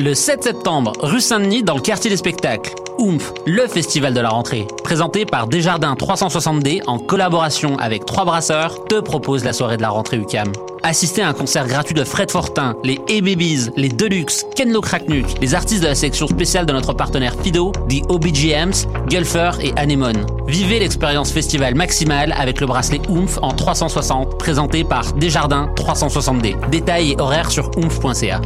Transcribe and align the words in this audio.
Le 0.00 0.14
7 0.14 0.42
septembre, 0.42 0.94
rue 1.00 1.20
Saint-Denis, 1.20 1.62
dans 1.62 1.74
le 1.74 1.82
quartier 1.82 2.08
des 2.08 2.16
spectacles. 2.16 2.74
Oomph, 2.98 3.34
le 3.44 3.66
festival 3.66 4.14
de 4.14 4.20
la 4.20 4.30
rentrée, 4.30 4.66
présenté 4.82 5.26
par 5.26 5.46
Desjardins 5.46 5.92
360D 5.92 6.80
en 6.86 6.98
collaboration 6.98 7.76
avec 7.76 8.06
Trois 8.06 8.24
Brasseurs, 8.24 8.86
te 8.86 8.98
propose 8.98 9.44
la 9.44 9.52
soirée 9.52 9.76
de 9.76 9.82
la 9.82 9.90
rentrée 9.90 10.16
UCAM. 10.16 10.50
Assistez 10.82 11.20
à 11.20 11.28
un 11.28 11.34
concert 11.34 11.66
gratuit 11.66 11.92
de 11.92 12.02
Fred 12.02 12.30
Fortin, 12.30 12.76
les 12.82 12.98
A-Babies, 13.10 13.68
les 13.76 13.90
Deluxe, 13.90 14.46
Ken 14.56 14.72
Lo 14.72 14.80
Kraknuk, 14.80 15.26
les 15.38 15.54
artistes 15.54 15.82
de 15.82 15.88
la 15.88 15.94
section 15.94 16.26
spéciale 16.26 16.64
de 16.64 16.72
notre 16.72 16.94
partenaire 16.94 17.34
Fido, 17.42 17.70
The 17.90 18.00
OBGMs, 18.08 19.06
Gulfer 19.06 19.50
et 19.60 19.74
Anemone. 19.76 20.24
Vivez 20.46 20.78
l'expérience 20.78 21.30
festival 21.30 21.74
maximale 21.74 22.34
avec 22.38 22.62
le 22.62 22.66
bracelet 22.66 23.02
Oomph 23.10 23.38
en 23.42 23.52
360, 23.52 24.38
présenté 24.38 24.82
par 24.82 25.12
Desjardins 25.12 25.68
360D. 25.76 26.70
Détails 26.70 27.12
et 27.12 27.20
horaires 27.20 27.50
sur 27.50 27.70
oomph.ca. 27.76 28.40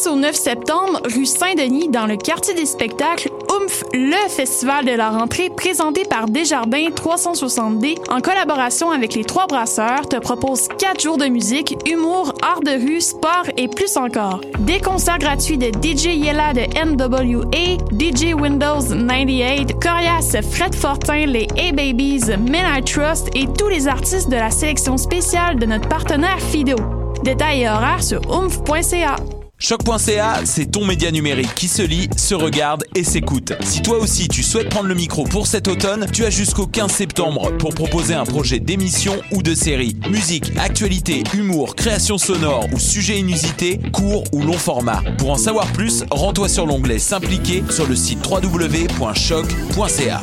Du 0.00 0.04
6 0.04 0.08
au 0.08 0.16
9 0.16 0.34
septembre, 0.34 1.02
rue 1.14 1.26
Saint-Denis, 1.26 1.88
dans 1.88 2.06
le 2.06 2.16
quartier 2.16 2.54
des 2.54 2.64
spectacles, 2.64 3.28
Oomph, 3.50 3.84
le 3.92 4.28
festival 4.28 4.84
de 4.86 4.92
la 4.92 5.10
rentrée 5.10 5.50
présenté 5.50 6.04
par 6.04 6.26
Desjardins 6.26 6.88
360D 6.88 7.98
en 8.08 8.20
collaboration 8.20 8.90
avec 8.90 9.14
les 9.14 9.24
trois 9.24 9.46
brasseurs 9.46 10.08
te 10.08 10.16
propose 10.16 10.68
4 10.78 11.00
jours 11.00 11.18
de 11.18 11.26
musique, 11.26 11.76
humour, 11.86 12.32
art 12.42 12.60
de 12.60 12.70
rue, 12.70 13.00
sport 13.00 13.44
et 13.56 13.68
plus 13.68 13.96
encore. 13.96 14.40
Des 14.60 14.80
concerts 14.80 15.18
gratuits 15.18 15.58
de 15.58 15.66
DJ 15.66 16.16
Yella 16.16 16.54
de 16.54 16.62
NWA, 16.62 17.76
DJ 17.92 18.34
Windows 18.34 18.80
98, 18.80 19.74
Corias, 19.82 20.36
Fred 20.50 20.74
Fortin, 20.74 21.26
les 21.26 21.46
A-Babies, 21.58 22.26
Men 22.38 22.64
I 22.78 22.82
Trust 22.82 23.28
et 23.34 23.46
tous 23.58 23.68
les 23.68 23.88
artistes 23.88 24.30
de 24.30 24.36
la 24.36 24.50
sélection 24.50 24.96
spéciale 24.96 25.58
de 25.58 25.66
notre 25.66 25.88
partenaire 25.88 26.40
Fido. 26.40 26.76
Détails 27.22 27.62
et 27.62 27.68
horaires 27.68 28.02
sur 28.02 28.20
oomph.ca. 28.30 29.16
Choc.ca, 29.62 30.40
c'est 30.44 30.70
ton 30.70 30.86
média 30.86 31.10
numérique 31.10 31.54
qui 31.54 31.68
se 31.68 31.82
lit, 31.82 32.08
se 32.16 32.34
regarde 32.34 32.84
et 32.94 33.04
s'écoute. 33.04 33.52
Si 33.60 33.82
toi 33.82 33.98
aussi 33.98 34.26
tu 34.26 34.42
souhaites 34.42 34.70
prendre 34.70 34.88
le 34.88 34.94
micro 34.94 35.24
pour 35.24 35.46
cet 35.46 35.68
automne, 35.68 36.06
tu 36.10 36.24
as 36.24 36.30
jusqu'au 36.30 36.66
15 36.66 36.90
septembre 36.90 37.54
pour 37.58 37.74
proposer 37.74 38.14
un 38.14 38.24
projet 38.24 38.58
d'émission 38.58 39.20
ou 39.32 39.42
de 39.42 39.54
série. 39.54 39.98
Musique, 40.08 40.50
actualité, 40.56 41.24
humour, 41.34 41.76
création 41.76 42.16
sonore 42.16 42.68
ou 42.72 42.78
sujet 42.78 43.18
inusité, 43.18 43.78
court 43.92 44.24
ou 44.32 44.40
long 44.40 44.54
format. 44.54 45.02
Pour 45.18 45.30
en 45.30 45.36
savoir 45.36 45.70
plus, 45.72 46.04
rends-toi 46.10 46.48
sur 46.48 46.64
l'onglet 46.64 46.98
S'impliquer 46.98 47.62
sur 47.68 47.86
le 47.86 47.96
site 47.96 48.26
www.choc.ca. 48.26 50.22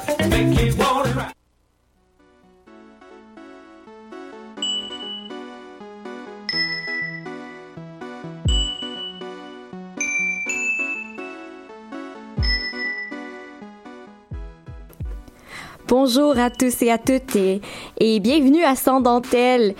Bonjour 15.91 16.39
à 16.39 16.49
tous 16.49 16.83
et 16.83 16.89
à 16.89 16.97
toutes 16.97 17.35
et, 17.35 18.19
bienvenue 18.21 18.63
à 18.63 18.77
Sans 18.77 19.01
Dentelle. 19.01 19.75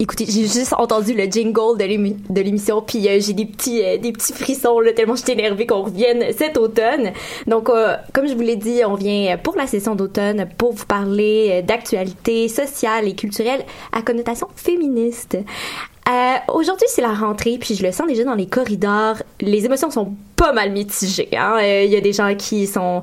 Écoutez, 0.00 0.24
j'ai 0.28 0.42
juste 0.42 0.74
entendu 0.76 1.14
le 1.14 1.22
jingle 1.30 1.78
de 1.78 1.84
l'émi- 1.84 2.16
de 2.28 2.40
l'émission 2.40 2.82
puis 2.82 3.08
euh, 3.08 3.20
j'ai 3.20 3.32
des 3.32 3.44
petits 3.44 3.80
euh, 3.80 3.96
des 3.96 4.10
petits 4.10 4.32
frissons 4.32 4.80
là, 4.80 4.92
tellement 4.92 5.14
je 5.14 5.22
suis 5.22 5.30
énervée 5.30 5.64
qu'on 5.64 5.82
revienne 5.82 6.32
cet 6.36 6.58
automne. 6.58 7.12
Donc 7.46 7.70
euh, 7.70 7.94
comme 8.12 8.26
je 8.26 8.34
vous 8.34 8.40
l'ai 8.40 8.56
dit, 8.56 8.80
on 8.84 8.96
vient 8.96 9.38
pour 9.38 9.54
la 9.54 9.68
session 9.68 9.94
d'automne 9.94 10.48
pour 10.58 10.72
vous 10.72 10.86
parler 10.86 11.62
d'actualités 11.62 12.48
sociales 12.48 13.06
et 13.06 13.14
culturelles 13.14 13.64
à 13.92 14.02
connotation 14.02 14.48
féministe. 14.56 15.38
Euh, 16.08 16.52
Aujourd'hui, 16.52 16.86
c'est 16.88 17.02
la 17.02 17.12
rentrée, 17.14 17.58
puis 17.60 17.74
je 17.74 17.82
le 17.84 17.92
sens 17.92 18.06
déjà 18.06 18.24
dans 18.24 18.34
les 18.34 18.46
corridors. 18.46 19.16
Les 19.40 19.64
émotions 19.64 19.90
sont 19.90 20.14
pas 20.36 20.52
mal 20.52 20.72
mitigées. 20.72 21.28
hein. 21.36 21.56
Euh, 21.60 21.84
Il 21.84 21.90
y 21.90 21.96
a 21.96 22.00
des 22.00 22.12
gens 22.12 22.34
qui 22.36 22.66
sont 22.66 23.02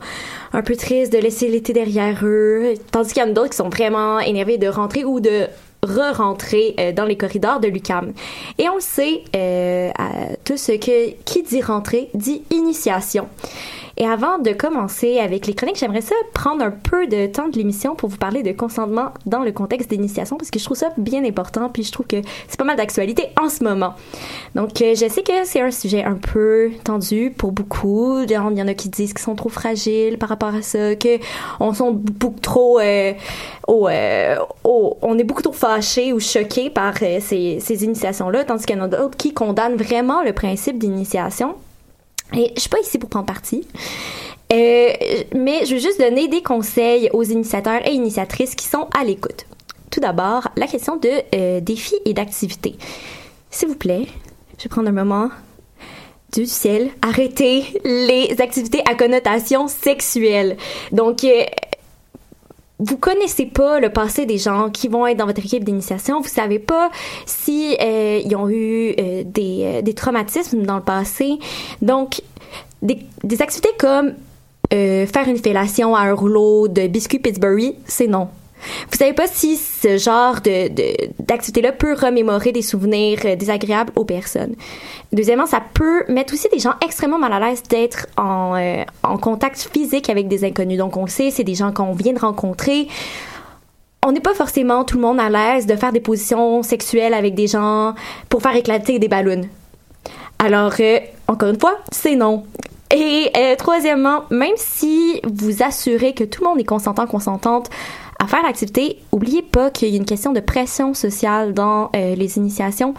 un 0.54 0.62
peu 0.62 0.76
tristes 0.76 1.14
de 1.14 1.18
laisser 1.18 1.48
l'été 1.48 1.72
derrière 1.74 2.20
eux, 2.24 2.74
tandis 2.92 3.14
qu'il 3.14 3.24
y 3.24 3.26
en 3.26 3.30
a 3.30 3.34
d'autres 3.34 3.52
qui 3.52 3.58
sont 3.58 3.70
vraiment 3.70 4.20
énervés 4.20 4.58
de 4.58 4.68
rentrer 4.68 5.06
ou 5.06 5.20
de 5.22 5.48
re-rentrer 5.82 6.76
euh, 6.78 6.92
dans 6.92 7.06
les 7.06 7.16
corridors 7.16 7.62
de 7.62 7.70
l'UCAM. 7.70 8.12
Et 8.58 8.68
on 8.70 8.80
sait, 8.82 9.24
euh, 9.34 9.90
tout 10.44 10.58
ce 10.58 10.74
que 10.74 11.12
qui 11.24 11.44
dit 11.44 11.62
rentrer 11.62 12.10
dit 12.14 12.44
initiation. 12.52 13.30
Et 14.02 14.06
avant 14.06 14.38
de 14.38 14.54
commencer 14.54 15.20
avec 15.20 15.46
les 15.46 15.54
chroniques, 15.54 15.76
j'aimerais 15.76 16.00
ça 16.00 16.16
prendre 16.34 16.64
un 16.64 16.72
peu 16.72 17.06
de 17.08 17.26
temps 17.26 17.50
de 17.50 17.58
l'émission 17.58 17.96
pour 17.96 18.08
vous 18.08 18.16
parler 18.16 18.44
de 18.44 18.54
consentement 18.54 19.12
dans 19.26 19.44
le 19.44 19.52
contexte 19.52 19.90
d'initiation 19.90 20.38
parce 20.38 20.52
que 20.52 20.58
je 20.58 20.64
trouve 20.64 20.78
ça 20.78 20.94
bien 20.98 21.26
important 21.26 21.68
puis 21.68 21.84
je 21.84 21.92
trouve 21.92 22.08
que 22.08 22.22
c'est 22.48 22.58
pas 22.58 22.64
mal 22.64 22.78
d'actualité 22.78 23.26
en 23.38 23.50
ce 23.50 23.62
moment. 23.62 23.96
Donc 24.56 24.82
euh, 24.82 24.96
je 24.96 25.10
sais 25.10 25.22
que 25.22 25.44
c'est 25.44 25.60
un 25.60 25.72
sujet 25.72 26.06
un 26.06 26.14
peu 26.14 26.72
tendu 26.86 27.34
pour 27.38 27.52
beaucoup. 27.52 28.22
Il 28.22 28.32
y 28.32 28.38
en 28.38 28.68
a 28.70 28.74
qui 28.74 28.88
disent 28.88 29.12
qu'ils 29.12 29.20
sont 29.22 29.36
trop 29.36 29.50
fragiles 29.50 30.18
par 30.18 30.30
rapport 30.30 30.56
à 30.56 30.62
ça, 30.62 30.96
que 30.96 31.20
on 31.60 31.74
sont 31.74 31.92
beaucoup 31.92 32.40
trop 32.40 32.80
euh, 32.80 33.12
euh, 33.68 34.36
on 34.64 35.18
est 35.20 35.26
beaucoup 35.26 35.42
trop 35.42 35.52
fâchés 35.52 36.14
ou 36.14 36.22
choqués 36.22 36.70
par 36.70 36.96
ces 36.98 37.84
initiations-là, 37.84 38.46
tandis 38.46 38.66
qu'il 38.66 38.78
y 38.78 38.80
en 38.80 38.84
a 38.84 38.88
d'autres 38.88 39.18
qui 39.18 39.34
condamnent 39.34 39.76
vraiment 39.76 40.24
le 40.24 40.32
principe 40.32 40.80
d'initiation. 40.80 41.56
Et 42.36 42.52
je 42.56 42.62
suis 42.62 42.70
pas 42.70 42.80
ici 42.80 42.98
pour 42.98 43.10
prendre 43.10 43.26
parti. 43.26 43.68
Euh, 44.52 44.92
mais 45.36 45.66
je 45.66 45.76
veux 45.76 45.80
juste 45.80 46.00
donner 46.00 46.28
des 46.28 46.42
conseils 46.42 47.10
aux 47.14 47.24
initiateurs 47.24 47.86
et 47.88 47.92
initiatrices 47.92 48.56
qui 48.56 48.66
sont 48.66 48.88
à 49.00 49.04
l'écoute. 49.04 49.46
Tout 49.92 50.00
d'abord, 50.00 50.48
la 50.56 50.68
question 50.68 50.98
de 50.98 51.10
euh, 51.36 51.60
défis 51.60 51.98
et 52.06 52.14
d'activités. 52.14 52.76
S'il 53.52 53.70
vous 53.70 53.76
plaît, 53.76 54.06
je 54.58 54.64
vais 54.64 54.70
prendre 54.70 54.90
un 54.90 54.94
moment 54.94 55.30
du 56.34 56.46
ciel. 56.46 56.92
Arrêtez 57.02 57.64
les 57.84 58.36
activités 58.40 58.82
à 58.90 58.96
connotation 58.96 59.68
sexuelle. 59.68 60.58
Donc, 60.92 61.24
euh, 61.24 61.44
vous 62.80 62.98
connaissez 62.98 63.46
pas 63.46 63.80
le 63.80 63.90
passé 63.90 64.26
des 64.26 64.38
gens 64.38 64.70
qui 64.70 64.88
vont 64.88 65.06
être 65.06 65.18
dans 65.18 65.26
votre 65.26 65.44
équipe 65.44 65.66
d'initiation. 65.66 66.22
Vous 66.22 66.30
savez 66.30 66.60
pas 66.60 66.90
si 67.26 67.76
euh, 67.82 68.22
ils 68.24 68.36
ont 68.36 68.50
eu 68.50 68.96
euh, 68.98 69.24
des, 69.26 69.62
euh, 69.64 69.82
des 69.82 69.94
traumatismes 69.94 70.64
dans 70.64 70.78
le 70.78 70.84
passé. 70.84 71.40
Donc, 71.82 72.22
des, 72.82 73.06
activités 73.42 73.70
comme 73.78 74.14
faire 74.72 75.28
une 75.28 75.38
fellation 75.38 75.96
à 75.96 76.02
un 76.02 76.14
rouleau 76.14 76.68
de 76.68 76.88
biscuits 76.88 77.20
Pittsburgh, 77.20 77.74
c'est 77.86 78.08
non. 78.08 78.30
Vous 78.92 78.98
savez 78.98 79.14
pas 79.14 79.28
si 79.28 79.58
ce 79.58 79.98
genre 79.98 80.42
de, 80.42 80.70
d'activité-là 81.20 81.72
peut 81.72 81.94
remémorer 81.94 82.52
des 82.52 82.62
souvenirs 82.62 83.20
euh, 83.26 83.36
désagréables 83.36 83.92
aux 83.96 84.06
personnes. 84.06 84.56
Deuxièmement, 85.12 85.46
ça 85.46 85.62
peut 85.74 86.04
mettre 86.08 86.34
aussi 86.34 86.48
des 86.52 86.60
gens 86.60 86.74
extrêmement 86.84 87.20
mal 87.20 87.34
à 87.34 87.40
l'aise 87.40 87.64
d'être 87.64 88.08
en, 88.18 88.56
euh, 88.56 88.84
en 89.04 89.18
contact 89.18 89.70
physique 89.74 90.10
avec 90.10 90.28
des 90.28 90.44
inconnus. 90.46 90.78
Donc, 90.78 90.98
on 90.98 91.06
le 91.06 91.10
sait, 91.10 91.32
c'est 91.32 91.44
des 91.44 91.56
gens 91.56 91.72
qu'on 91.72 91.94
vient 91.94 92.14
de 92.14 92.20
rencontrer. 92.20 92.88
On 94.06 94.12
n'est 94.12 94.22
pas 94.22 94.34
forcément 94.34 94.86
tout 94.86 94.96
le 94.96 95.02
monde 95.02 95.20
à 95.20 95.30
l'aise 95.30 95.66
de 95.66 95.76
faire 95.76 95.92
des 95.92 96.00
positions 96.00 96.64
sexuelles 96.64 97.14
avec 97.14 97.36
des 97.36 97.48
gens 97.48 97.96
pour 98.30 98.42
faire 98.42 98.56
éclater 98.56 98.98
des 99.00 99.08
ballons. 99.08 99.42
Alors, 100.40 100.74
euh, 100.80 101.00
encore 101.28 101.50
une 101.50 101.60
fois, 101.60 101.78
c'est 101.92 102.16
non. 102.16 102.44
Et 102.92 103.32
troisièmement, 103.60 104.24
même 104.32 104.56
si 104.56 105.22
vous 105.24 105.62
assurez 105.62 106.16
que 106.16 106.24
tout 106.24 106.44
le 106.44 106.50
monde 106.50 106.60
est 106.60 106.64
consentant, 106.64 107.06
consentante 107.06 107.70
à 108.22 108.28
faire 108.28 108.44
l'activité, 108.44 108.98
oubliez 109.12 109.42
pas 109.42 109.72
qu'il 109.72 109.90
y 109.90 109.94
a 109.94 109.98
une 109.98 110.06
question 110.06 110.34
de 110.34 110.40
pression 110.42 110.94
sociale 110.94 111.54
dans 111.54 111.90
euh, 111.96 112.16
les 112.16 112.38
initiations. 112.38 112.94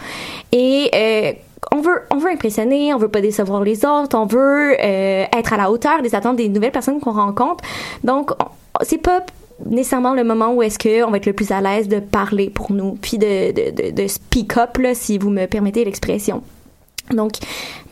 Et 0.52 0.90
euh, 0.94 1.32
on 1.72 1.80
veut, 1.82 2.02
on 2.10 2.16
veut 2.16 2.30
impressionner, 2.30 2.94
on 2.94 2.98
veut 2.98 3.08
pas 3.08 3.20
décevoir 3.20 3.62
les 3.62 3.84
autres, 3.84 4.16
on 4.18 4.24
veut 4.26 4.76
euh, 4.80 5.24
être 5.32 5.52
à 5.52 5.56
la 5.58 5.70
hauteur 5.70 6.00
des 6.02 6.14
attentes 6.14 6.36
des 6.36 6.48
nouvelles 6.48 6.72
personnes 6.72 7.00
qu'on 7.00 7.12
rencontre. 7.12 7.62
Donc, 8.02 8.30
on- 8.32 8.46
c'est 8.82 8.98
pas 8.98 9.24
nécessairement 9.66 10.14
le 10.14 10.24
moment 10.24 10.54
où 10.54 10.62
est-ce 10.62 10.78
que 10.78 11.04
on 11.04 11.10
va 11.10 11.18
être 11.18 11.26
le 11.26 11.34
plus 11.34 11.50
à 11.52 11.60
l'aise 11.60 11.86
de 11.86 12.00
parler 12.00 12.48
pour 12.48 12.72
nous, 12.72 12.92
puis 13.02 13.18
de, 13.18 13.52
de, 13.52 13.70
de, 13.70 13.90
de 13.90 14.06
speak 14.08 14.56
up, 14.56 14.78
là, 14.78 14.94
si 14.94 15.18
vous 15.18 15.28
me 15.28 15.44
permettez 15.46 15.84
l'expression. 15.84 16.42
Donc, 17.10 17.32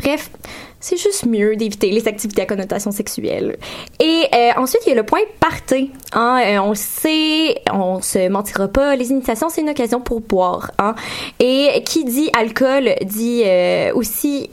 bref, 0.02 0.30
c'est 0.80 0.96
juste 0.96 1.26
mieux 1.26 1.56
d'éviter 1.56 1.90
les 1.90 2.06
activités 2.06 2.42
à 2.42 2.46
connotation 2.46 2.90
sexuelle. 2.90 3.58
Et 4.00 4.24
euh, 4.32 4.50
ensuite, 4.56 4.82
il 4.86 4.90
y 4.90 4.92
a 4.92 4.94
le 4.94 5.02
point 5.02 5.20
party. 5.40 5.90
Hein, 6.12 6.40
euh, 6.44 6.58
on 6.60 6.74
sait, 6.74 7.60
on 7.72 8.00
se 8.00 8.28
mentira 8.28 8.68
pas, 8.68 8.94
les 8.94 9.10
initiations, 9.10 9.48
c'est 9.48 9.60
une 9.60 9.70
occasion 9.70 10.00
pour 10.00 10.20
boire. 10.20 10.70
Hein. 10.78 10.94
Et 11.40 11.82
qui 11.84 12.04
dit 12.04 12.30
alcool 12.32 12.94
dit 13.04 13.42
euh, 13.44 13.92
aussi 13.94 14.50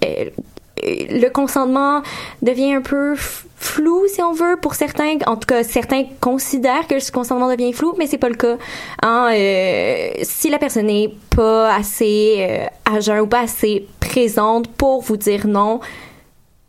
le 0.86 1.30
consentement 1.30 2.02
devient 2.42 2.74
un 2.74 2.82
peu 2.82 3.16
flou 3.16 4.04
si 4.08 4.22
on 4.22 4.34
veut 4.34 4.58
pour 4.62 4.76
certains 4.76 5.18
en 5.26 5.36
tout 5.36 5.48
cas 5.48 5.64
certains 5.64 6.04
considèrent 6.20 6.88
que 6.88 7.00
ce 7.00 7.12
consentement 7.12 7.50
devient 7.50 7.74
flou 7.74 7.96
mais 7.98 8.08
c'est 8.08 8.18
pas 8.18 8.30
le 8.30 8.36
cas 8.36 8.58
hein, 9.02 9.30
si 10.24 10.50
la 10.50 10.60
personne 10.60 10.88
n'est 10.88 11.14
pas 11.36 11.74
assez 11.74 12.68
euh, 12.92 13.22
ou 13.22 13.28
pas 13.28 13.42
assez 13.42 13.88
présente 14.00 14.68
pour 14.68 15.02
vous 15.02 15.18
dire 15.18 15.48
non 15.48 15.80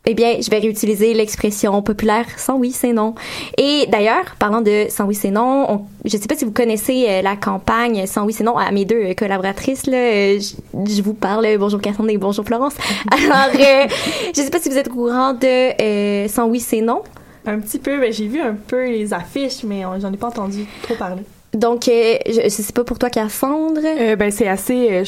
eh 0.08 0.14
bien, 0.14 0.36
je 0.40 0.48
vais 0.50 0.60
réutiliser 0.60 1.14
l'expression 1.14 1.82
populaire 1.82 2.26
sans 2.36 2.56
oui, 2.56 2.70
c'est 2.70 2.92
non. 2.92 3.16
Et 3.58 3.86
d'ailleurs, 3.88 4.36
parlant 4.38 4.60
de 4.60 4.86
sans 4.88 5.04
oui, 5.04 5.16
c'est 5.16 5.32
non, 5.32 5.86
je 6.04 6.16
ne 6.16 6.22
sais 6.22 6.28
pas 6.28 6.36
si 6.36 6.44
vous 6.44 6.52
connaissez 6.52 7.06
euh, 7.08 7.22
la 7.22 7.34
campagne 7.34 8.06
sans 8.06 8.24
oui, 8.24 8.32
c'est 8.32 8.44
non 8.44 8.56
à 8.56 8.70
mes 8.70 8.84
deux 8.84 9.14
collaboratrices. 9.14 9.86
Là, 9.86 9.96
euh, 9.96 10.38
je, 10.38 11.02
vous 11.02 11.12
parle. 11.12 11.48
Bonjour 11.58 11.80
Cassandre 11.80 12.10
et 12.10 12.18
bonjour 12.18 12.44
Florence. 12.44 12.74
Alors, 13.10 13.52
euh, 13.52 13.88
je 14.32 14.40
ne 14.40 14.44
sais 14.44 14.50
pas 14.50 14.60
si 14.60 14.68
vous 14.68 14.78
êtes 14.78 14.86
au 14.88 14.92
courant 14.92 15.32
de 15.32 16.28
sans 16.28 16.46
oui, 16.46 16.60
c'est 16.60 16.82
non. 16.82 17.02
Un 17.44 17.58
petit 17.58 17.80
peu. 17.80 17.98
Ben, 17.98 18.12
j'ai 18.12 18.28
vu 18.28 18.40
un 18.40 18.54
peu 18.54 18.88
les 18.88 19.12
affiches, 19.12 19.64
mais 19.64 19.82
j'en 20.00 20.12
ai 20.12 20.16
pas 20.16 20.28
entendu 20.28 20.66
trop 20.82 20.94
parler. 20.94 21.22
Donc, 21.52 21.86
je, 21.86 22.44
ne 22.44 22.48
sais 22.48 22.72
pas 22.72 22.84
pour 22.84 23.00
toi, 23.00 23.10
Cassandre. 23.10 23.80
ben, 24.16 24.30
c'est 24.30 24.46
assez 24.46 25.02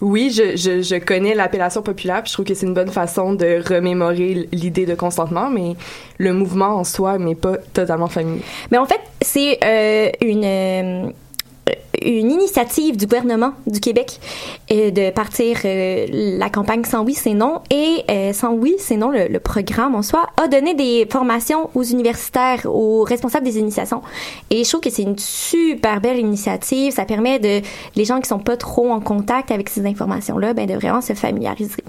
oui, 0.00 0.30
je, 0.30 0.56
je, 0.56 0.82
je 0.82 0.96
connais 0.96 1.34
l'appellation 1.34 1.82
populaire, 1.82 2.22
je 2.26 2.32
trouve 2.32 2.44
que 2.44 2.54
c'est 2.54 2.66
une 2.66 2.74
bonne 2.74 2.90
façon 2.90 3.34
de 3.34 3.62
remémorer 3.66 4.48
l'idée 4.52 4.86
de 4.86 4.94
consentement, 4.94 5.50
mais 5.50 5.76
le 6.18 6.32
mouvement 6.32 6.76
en 6.76 6.84
soi 6.84 7.18
n'est 7.18 7.34
pas 7.34 7.56
totalement 7.72 8.08
familier. 8.08 8.42
Mais 8.70 8.78
en 8.78 8.86
fait, 8.86 9.00
c'est 9.22 9.58
euh, 9.64 10.10
une 10.22 10.44
euh, 10.44 11.10
une 12.02 12.30
initiative 12.30 12.96
du 12.96 13.06
gouvernement 13.06 13.52
du 13.66 13.80
Québec 13.80 14.20
euh, 14.70 14.90
de 14.90 15.10
partir 15.10 15.58
euh, 15.64 16.06
la 16.10 16.48
campagne 16.50 16.84
Sans 16.84 17.04
oui, 17.04 17.14
c'est 17.14 17.34
non. 17.34 17.60
Et 17.70 18.04
euh, 18.10 18.32
Sans 18.32 18.52
oui, 18.52 18.76
c'est 18.78 18.96
non, 18.96 19.10
le, 19.10 19.38
programme 19.38 19.94
en 19.94 20.02
soi, 20.02 20.26
a 20.36 20.48
donné 20.48 20.74
des 20.74 21.06
formations 21.10 21.70
aux 21.74 21.82
universitaires, 21.82 22.66
aux 22.66 23.02
responsables 23.02 23.44
des 23.44 23.58
initiations. 23.58 24.02
Et 24.50 24.64
je 24.64 24.68
trouve 24.68 24.80
que 24.80 24.90
c'est 24.90 25.02
une 25.02 25.18
super 25.18 26.00
belle 26.00 26.18
initiative. 26.18 26.92
Ça 26.92 27.04
permet 27.04 27.38
de 27.38 27.60
les 27.96 28.04
gens 28.04 28.20
qui 28.20 28.28
sont 28.28 28.38
pas 28.38 28.56
trop 28.56 28.90
en 28.90 29.00
contact 29.00 29.50
avec 29.50 29.68
ces 29.68 29.86
informations-là, 29.86 30.54
ben, 30.54 30.66
de 30.66 30.74
vraiment 30.74 31.00
se 31.00 31.14
familiariser. 31.14 31.82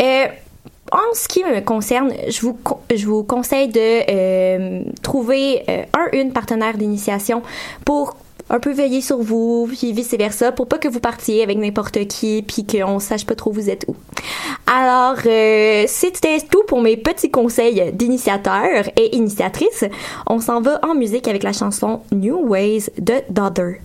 en 0.00 1.14
ce 1.14 1.28
qui 1.28 1.42
me 1.42 1.60
concerne, 1.60 2.12
je 2.28 2.40
vous, 2.42 2.58
je 2.94 3.06
vous 3.06 3.24
conseille 3.24 3.68
de 3.68 5.00
trouver 5.00 5.64
un, 5.94 6.08
une 6.12 6.32
partenaire 6.32 6.76
d'initiation 6.76 7.42
pour 7.84 8.16
un 8.48 8.60
peu 8.60 8.72
veiller 8.72 9.00
sur 9.00 9.18
vous, 9.18 9.68
puis 9.76 9.92
vice-versa, 9.92 10.52
pour 10.52 10.68
pas 10.68 10.78
que 10.78 10.88
vous 10.88 11.00
partiez 11.00 11.42
avec 11.42 11.58
n'importe 11.58 12.06
qui, 12.06 12.42
puis 12.46 12.64
qu'on 12.64 12.98
sache 12.98 13.26
pas 13.26 13.34
trop 13.34 13.50
vous 13.50 13.70
êtes 13.70 13.84
où. 13.88 13.96
Alors, 14.66 15.16
euh, 15.26 15.84
c'était 15.86 16.40
tout 16.40 16.62
pour 16.66 16.80
mes 16.80 16.96
petits 16.96 17.30
conseils 17.30 17.92
d'initiateurs 17.92 18.88
et 18.96 19.16
initiatrices. 19.16 19.84
On 20.26 20.40
s'en 20.40 20.60
va 20.60 20.80
en 20.84 20.94
musique 20.94 21.28
avec 21.28 21.42
la 21.42 21.52
chanson 21.52 22.00
New 22.12 22.36
Ways 22.48 22.90
de 22.98 23.14
Dodder. 23.30 23.80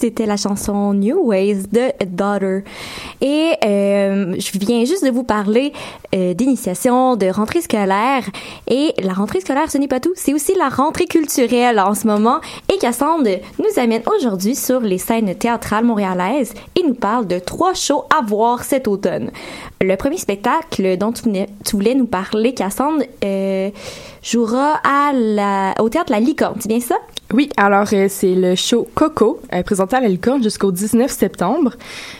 C'était 0.00 0.24
la 0.24 0.38
chanson 0.38 0.94
New 0.94 1.18
Ways 1.26 1.64
de 1.70 1.92
Daughter. 2.06 2.64
Et 3.20 3.52
euh, 3.64 4.34
je 4.38 4.58
viens 4.58 4.84
juste 4.86 5.04
de 5.04 5.10
vous 5.10 5.24
parler 5.24 5.74
euh, 6.14 6.32
d'initiation, 6.32 7.16
de 7.16 7.26
rentrée 7.26 7.60
scolaire. 7.60 8.24
Et 8.66 8.94
la 9.02 9.12
rentrée 9.12 9.40
scolaire, 9.40 9.70
ce 9.70 9.76
n'est 9.76 9.88
pas 9.88 10.00
tout, 10.00 10.12
c'est 10.16 10.32
aussi 10.32 10.54
la 10.54 10.70
rentrée 10.70 11.04
culturelle 11.04 11.78
en 11.78 11.94
ce 11.94 12.06
moment. 12.06 12.40
Et 12.72 12.78
Cassandre 12.78 13.28
nous 13.58 13.82
amène 13.82 14.02
aujourd'hui 14.16 14.54
sur 14.54 14.80
les 14.80 14.96
scènes 14.96 15.34
théâtrales 15.34 15.84
montréalaises 15.84 16.54
et 16.76 16.82
nous 16.82 16.94
parle 16.94 17.26
de 17.26 17.38
trois 17.38 17.74
shows 17.74 18.04
à 18.08 18.24
voir 18.24 18.64
cet 18.64 18.88
automne. 18.88 19.30
Le 19.82 19.96
premier 19.96 20.16
spectacle 20.16 20.96
dont 20.96 21.12
tu, 21.12 21.28
voulais 21.74 21.94
nous 21.94 22.06
parler, 22.06 22.54
Cassandre, 22.54 23.04
euh, 23.22 23.70
jouera 24.22 24.80
au 25.78 25.88
théâtre 25.90 26.10
La 26.10 26.20
Licorne, 26.20 26.56
c'est 26.58 26.68
bien 26.68 26.80
ça? 26.80 26.96
Oui, 27.32 27.48
alors 27.56 27.86
euh, 27.92 28.06
c'est 28.08 28.34
le 28.34 28.56
show 28.56 28.88
Coco, 28.94 29.40
euh, 29.52 29.62
présenté 29.62 29.94
à 29.94 30.00
la 30.00 30.08
jusqu'au 30.42 30.72
19 30.72 31.08
septembre. 31.10 31.74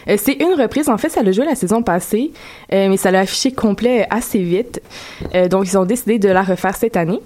Euh, 0.07 0.15
c'est 0.17 0.33
une 0.33 0.53
reprise, 0.53 0.87
en 0.87 0.97
fait, 0.97 1.09
ça 1.09 1.21
l'a 1.21 1.33
joué 1.33 1.43
la 1.43 1.55
saison 1.55 1.83
passée, 1.83 2.31
euh, 2.71 2.87
mais 2.87 2.95
ça 2.95 3.11
l'a 3.11 3.19
affiché 3.19 3.51
complet 3.51 4.07
assez 4.09 4.39
vite. 4.39 4.81
Euh, 5.35 5.49
donc, 5.49 5.67
ils 5.67 5.77
ont 5.77 5.83
décidé 5.83 6.17
de 6.17 6.29
la 6.29 6.43
refaire 6.43 6.75
cette 6.77 6.95
année. 6.95 7.19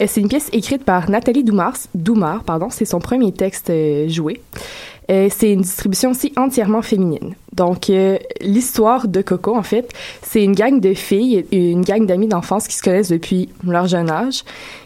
Euh, 0.00 0.04
c'est 0.06 0.20
une 0.20 0.28
pièce 0.28 0.50
écrite 0.52 0.84
par 0.84 1.10
Nathalie 1.10 1.42
Doumars, 1.42 1.76
Doumar, 1.96 2.44
pardon, 2.44 2.68
c'est 2.70 2.84
son 2.84 3.00
premier 3.00 3.32
texte 3.32 3.70
euh, 3.70 4.08
joué. 4.08 4.40
Euh, 5.10 5.28
c'est 5.30 5.52
une 5.52 5.62
distribution 5.62 6.12
aussi 6.12 6.32
entièrement 6.36 6.80
féminine. 6.80 7.34
Donc, 7.52 7.90
euh, 7.90 8.18
l'histoire 8.40 9.08
de 9.08 9.20
Coco, 9.20 9.56
en 9.56 9.64
fait, 9.64 9.90
c'est 10.22 10.44
une 10.44 10.54
gang 10.54 10.78
de 10.78 10.94
filles, 10.94 11.44
une 11.50 11.82
gang 11.82 12.06
d'amis 12.06 12.28
d'enfance 12.28 12.68
qui 12.68 12.76
se 12.76 12.82
connaissent 12.82 13.10
depuis 13.10 13.48
leur 13.66 13.88
jeune 13.88 14.10
âge, 14.10 14.44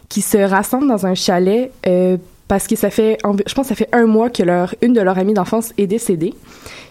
qui 0.09 0.23
se 0.23 0.39
rassemblent 0.39 0.89
dans 0.89 1.05
un 1.07 1.15
chalet 1.15 1.71
euh, 1.87 2.17
parce 2.49 2.67
que 2.67 2.77
ça 2.77 2.91
fait, 2.91 3.19
je 3.25 3.55
pense, 3.55 3.65
que 3.65 3.69
ça 3.69 3.75
fait 3.75 3.89
un 3.93 4.07
mois 4.07 4.31
que 4.31 4.43
leur, 4.43 4.75
une 4.83 4.93
de 4.93 5.01
leurs 5.01 5.19
amies 5.19 5.35
d'enfance 5.35 5.73
est 5.79 5.87
décédée. 5.87 6.35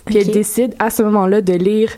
Puis 0.05 0.17
Ok. 0.17 0.21
elles 0.25 0.31
décident 0.33 0.73
à 0.79 0.89
ce 0.89 1.01
moment-là 1.03 1.41
de 1.41 1.53
lire 1.53 1.91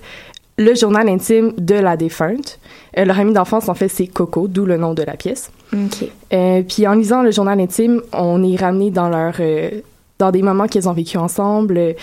le 0.59 0.73
journal 0.75 1.07
intime 1.07 1.53
de 1.57 1.75
la 1.75 1.97
défunte. 1.97 2.59
Euh, 2.97 3.05
leur 3.05 3.19
amie 3.19 3.33
d'enfance, 3.33 3.69
en 3.69 3.75
fait, 3.75 3.89
c'est 3.89 4.07
Coco, 4.07 4.47
d'où 4.47 4.65
le 4.65 4.77
nom 4.77 4.93
de 4.93 5.03
la 5.03 5.13
pièce. 5.15 5.51
OK. 5.73 6.07
Euh, 6.33 6.63
puis 6.67 6.87
en 6.87 6.93
lisant 6.93 7.21
le 7.21 7.31
journal 7.31 7.59
intime, 7.59 8.01
on 8.13 8.43
est 8.43 8.55
ramené 8.55 8.89
dans 8.89 9.09
leur 9.09 9.35
euh, 9.39 9.69
dans 10.17 10.31
des 10.31 10.41
moments 10.41 10.67
qu'ils 10.67 10.89
ont 10.89 10.93
vécu 10.93 11.17
ensemble, 11.17 11.95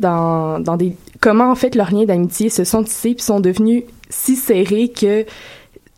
dans 0.00 0.58
dans 0.60 0.76
des 0.76 0.96
comment 1.20 1.50
en 1.50 1.54
fait 1.54 1.74
leurs 1.74 1.92
liens 1.94 2.04
d'amitié 2.04 2.50
se 2.50 2.64
sont 2.64 2.82
tissés 2.82 3.14
puis 3.14 3.22
sont 3.24 3.40
devenus 3.40 3.84
si 4.10 4.36
serrés 4.36 4.88
que 4.88 5.24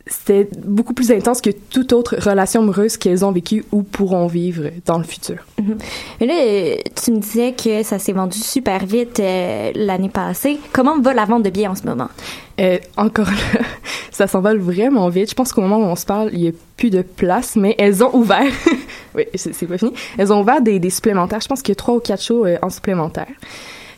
c'était 0.07 0.49
beaucoup 0.65 0.95
plus 0.95 1.11
intense 1.11 1.41
que 1.41 1.51
toute 1.51 1.93
autre 1.93 2.17
relation 2.21 2.61
amoureuse 2.61 2.97
qu'elles 2.97 3.25
ont 3.25 3.33
vécue 3.33 3.65
ou 3.73 3.83
pourront 3.83 4.29
vivre 4.29 4.71
dans 4.85 4.99
le 4.99 5.05
futur. 5.05 5.39
Mais 6.21 6.27
là, 6.27 6.35
euh, 6.39 6.77
tu 6.95 7.11
me 7.11 7.19
disais 7.19 7.53
que 7.53 7.83
ça 7.83 7.99
s'est 7.99 8.13
vendu 8.13 8.39
super 8.39 8.87
vite 8.87 9.19
euh, 9.19 9.73
l'année 9.75 10.09
passée. 10.09 10.61
Comment 10.73 11.01
va 11.01 11.13
la 11.13 11.25
vente 11.25 11.43
de 11.43 11.51
billets 11.51 11.67
en 11.67 11.75
ce 11.75 11.85
moment? 11.85 12.09
Euh, 12.61 12.79
encore 12.97 13.27
là, 13.27 13.61
ça 14.11 14.27
s'envole 14.27 14.59
vraiment 14.59 15.09
vite. 15.09 15.31
Je 15.31 15.35
pense 15.35 15.53
qu'au 15.53 15.61
moment 15.61 15.79
où 15.79 15.91
on 15.91 15.97
se 15.97 16.07
parle, 16.07 16.31
il 16.33 16.41
y 16.41 16.49
a 16.49 16.53
plus 16.77 16.91
de 16.91 17.03
place, 17.03 17.57
mais 17.57 17.75
elles 17.79 18.05
ont 18.05 18.15
ouvert. 18.15 18.53
oui, 19.15 19.25
c'est 19.35 19.53
c'est 19.53 19.67
pas 19.67 19.77
fini. 19.77 19.93
Elles 20.17 20.33
ont 20.33 20.41
ouvert 20.41 20.61
des, 20.61 20.79
des 20.79 20.91
supplémentaires. 20.91 21.41
Je 21.41 21.49
pense 21.49 21.63
qu'il 21.63 21.73
y 21.73 21.77
a 21.77 21.77
trois 21.77 21.97
ou 21.97 22.01
quatre 22.01 22.23
shows 22.23 22.47
euh, 22.47 22.59
en 22.63 22.71
supplémentaire. 22.71 23.27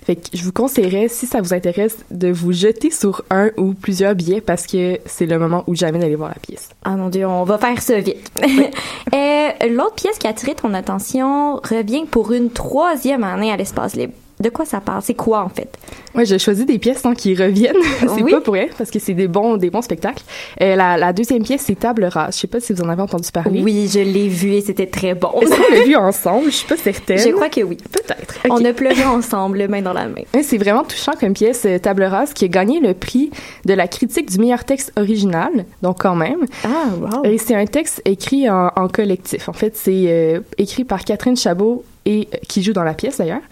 Fait 0.08 0.16
que 0.16 0.34
je 0.34 0.42
vous 0.42 0.52
conseillerais, 0.52 1.08
si 1.08 1.26
ça 1.26 1.42
vous 1.42 1.52
intéresse, 1.52 1.98
de 2.10 2.28
vous 2.28 2.50
jeter 2.50 2.90
sur 2.90 3.24
un 3.28 3.50
ou 3.58 3.74
plusieurs 3.74 4.14
billets 4.14 4.40
parce 4.40 4.66
que 4.66 4.98
c'est 5.04 5.26
le 5.26 5.38
moment 5.38 5.64
ou 5.66 5.74
jamais 5.74 5.98
d'aller 5.98 6.14
voir 6.14 6.30
la 6.30 6.36
pièce. 6.40 6.70
Ah 6.82 6.96
mon 6.96 7.10
dieu, 7.10 7.26
on 7.26 7.44
va 7.44 7.58
faire 7.58 7.82
ça 7.82 8.00
vite. 8.00 8.32
Euh, 9.14 9.68
L'autre 9.68 9.96
pièce 9.96 10.18
qui 10.18 10.26
a 10.26 10.30
attiré 10.30 10.54
ton 10.54 10.72
attention 10.72 11.56
revient 11.56 12.04
pour 12.10 12.32
une 12.32 12.50
troisième 12.50 13.24
année 13.24 13.52
à 13.52 13.56
l'espace 13.56 13.96
libre. 13.96 14.12
De 14.40 14.50
quoi 14.50 14.64
ça 14.64 14.80
parle? 14.80 15.02
C'est 15.02 15.14
quoi 15.14 15.42
en 15.42 15.48
fait? 15.48 15.68
Ouais, 16.14 16.24
j'ai 16.24 16.38
choisi 16.38 16.64
des 16.64 16.78
pièces 16.78 17.04
hein, 17.04 17.14
qui 17.14 17.34
reviennent. 17.34 17.74
c'est 18.00 18.22
Oui. 18.22 18.30
pas 18.30 18.40
pour 18.40 18.54
rien 18.54 18.66
parce 18.76 18.90
que 18.90 18.98
c'est 18.98 19.14
des 19.14 19.28
bons, 19.28 19.56
des 19.56 19.70
bons 19.70 19.82
spectacles. 19.82 20.22
Euh, 20.60 20.76
la, 20.76 20.96
la 20.96 21.12
deuxième 21.12 21.42
pièce, 21.42 21.62
c'est 21.66 21.78
Table 21.78 22.04
rase. 22.04 22.34
Je 22.36 22.40
sais 22.40 22.46
pas 22.46 22.60
si 22.60 22.72
vous 22.72 22.82
en 22.82 22.88
avez 22.88 23.02
entendu 23.02 23.30
parler. 23.32 23.60
Oui, 23.62 23.88
je 23.92 24.00
l'ai 24.00 24.28
vu 24.28 24.52
et 24.52 24.60
c'était 24.60 24.86
très 24.86 25.14
bon. 25.14 25.30
Est-ce 25.40 25.50
qu'on 25.50 25.74
l'a 25.74 25.84
vu 25.84 25.96
ensemble? 25.96 26.46
Je 26.46 26.56
suis 26.56 26.66
pas 26.68 26.76
certaine. 26.76 27.18
Je 27.18 27.28
crois 27.30 27.48
que 27.48 27.60
oui. 27.62 27.76
Peut-être. 27.90 28.34
On 28.50 28.64
a 28.64 28.72
pleuré 28.72 29.04
ensemble, 29.04 29.66
main 29.68 29.82
dans 29.82 29.92
la 29.92 30.06
main. 30.06 30.22
C'est 30.42 30.58
vraiment 30.58 30.84
touchant 30.84 31.12
comme 31.18 31.32
pièce, 31.34 31.64
euh, 31.66 31.78
Table 31.78 32.04
rase, 32.04 32.32
qui 32.32 32.44
a 32.44 32.48
gagné 32.48 32.80
le 32.80 32.94
prix 32.94 33.30
de 33.64 33.74
la 33.74 33.88
critique 33.88 34.30
du 34.30 34.38
meilleur 34.38 34.64
texte 34.64 34.92
original, 34.96 35.50
donc 35.82 36.00
quand 36.00 36.14
même. 36.14 36.44
Ah, 36.64 36.86
wow. 37.00 37.24
Et 37.24 37.38
c'est 37.38 37.54
un 37.54 37.66
texte 37.66 38.00
écrit 38.04 38.48
en, 38.48 38.70
en 38.76 38.88
collectif. 38.88 39.48
En 39.48 39.52
fait, 39.52 39.76
c'est 39.76 40.04
euh, 40.06 40.40
écrit 40.58 40.84
par 40.84 41.04
Catherine 41.04 41.36
Chabot, 41.36 41.84
et, 42.08 42.26
euh, 42.34 42.38
qui 42.48 42.62
joue 42.62 42.72
dans 42.72 42.82
la 42.82 42.94
pièce 42.94 43.18
d'ailleurs, 43.18 43.42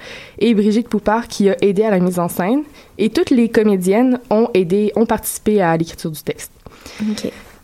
et 0.41 0.53
Brigitte 0.55 0.89
Poupard 0.89 1.29
qui 1.29 1.49
a 1.51 1.57
aidé 1.63 1.85
à 1.85 1.91
la 1.91 2.01
mise 2.01 2.19
en 2.19 2.29
scène. 2.29 2.63
Et 2.99 3.11
toutes 3.11 3.31
les 3.31 3.49
comédiennes 3.51 4.19
ont 4.31 4.49
aidé, 4.55 4.91
ont 4.97 5.07
participé 5.07 5.61
à 5.63 5.77
l'écriture 5.77 6.11
du 6.11 6.23
texte. 6.23 6.51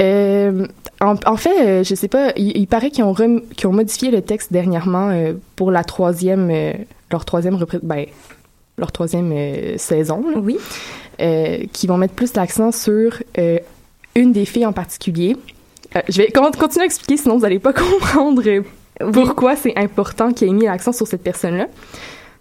Euh, 0.00 0.66
en, 1.00 1.14
en 1.26 1.36
fait, 1.36 1.66
euh, 1.66 1.84
je 1.84 1.94
sais 1.94 2.08
pas, 2.08 2.32
il, 2.36 2.56
il 2.56 2.66
paraît 2.66 2.90
qu'ils 2.90 3.04
ont, 3.04 3.14
modifié 3.72 4.10
le 4.10 4.20
texte 4.22 4.52
dernièrement 4.52 5.10
euh, 5.10 5.32
pour 5.56 5.70
la 5.70 5.84
troisième, 5.84 6.50
euh, 6.50 6.72
leur 7.10 7.24
troisième 7.24 7.58
ben, 7.82 8.06
leur 8.78 8.90
troisième 8.92 9.32
saison, 9.78 10.24
là, 10.28 10.38
Oui. 10.40 10.56
qui 11.72 11.86
vont 11.86 11.98
mettre 11.98 12.14
plus 12.14 12.34
l'accent 12.34 12.72
sur 12.72 13.22
une 14.14 14.32
des 14.32 14.44
filles 14.46 14.66
en 14.66 14.72
particulier. 14.72 15.36
Je 16.08 16.18
vais 16.22 16.28
con- 16.32 16.50
continuer 16.58 16.82
à 16.84 16.86
expliquer, 16.86 17.18
sinon 17.18 17.36
vous 17.36 17.42
n'allez 17.42 17.58
pas 17.58 17.72
comprendre 17.74 18.42
pourquoi 19.12 19.56
c'est 19.56 19.76
important 19.76 20.32
qu'il 20.32 20.48
ait 20.48 20.52
mis 20.52 20.66
l'accent 20.66 20.92
sur 20.92 21.06
cette 21.06 21.22
personne-là? 21.22 21.66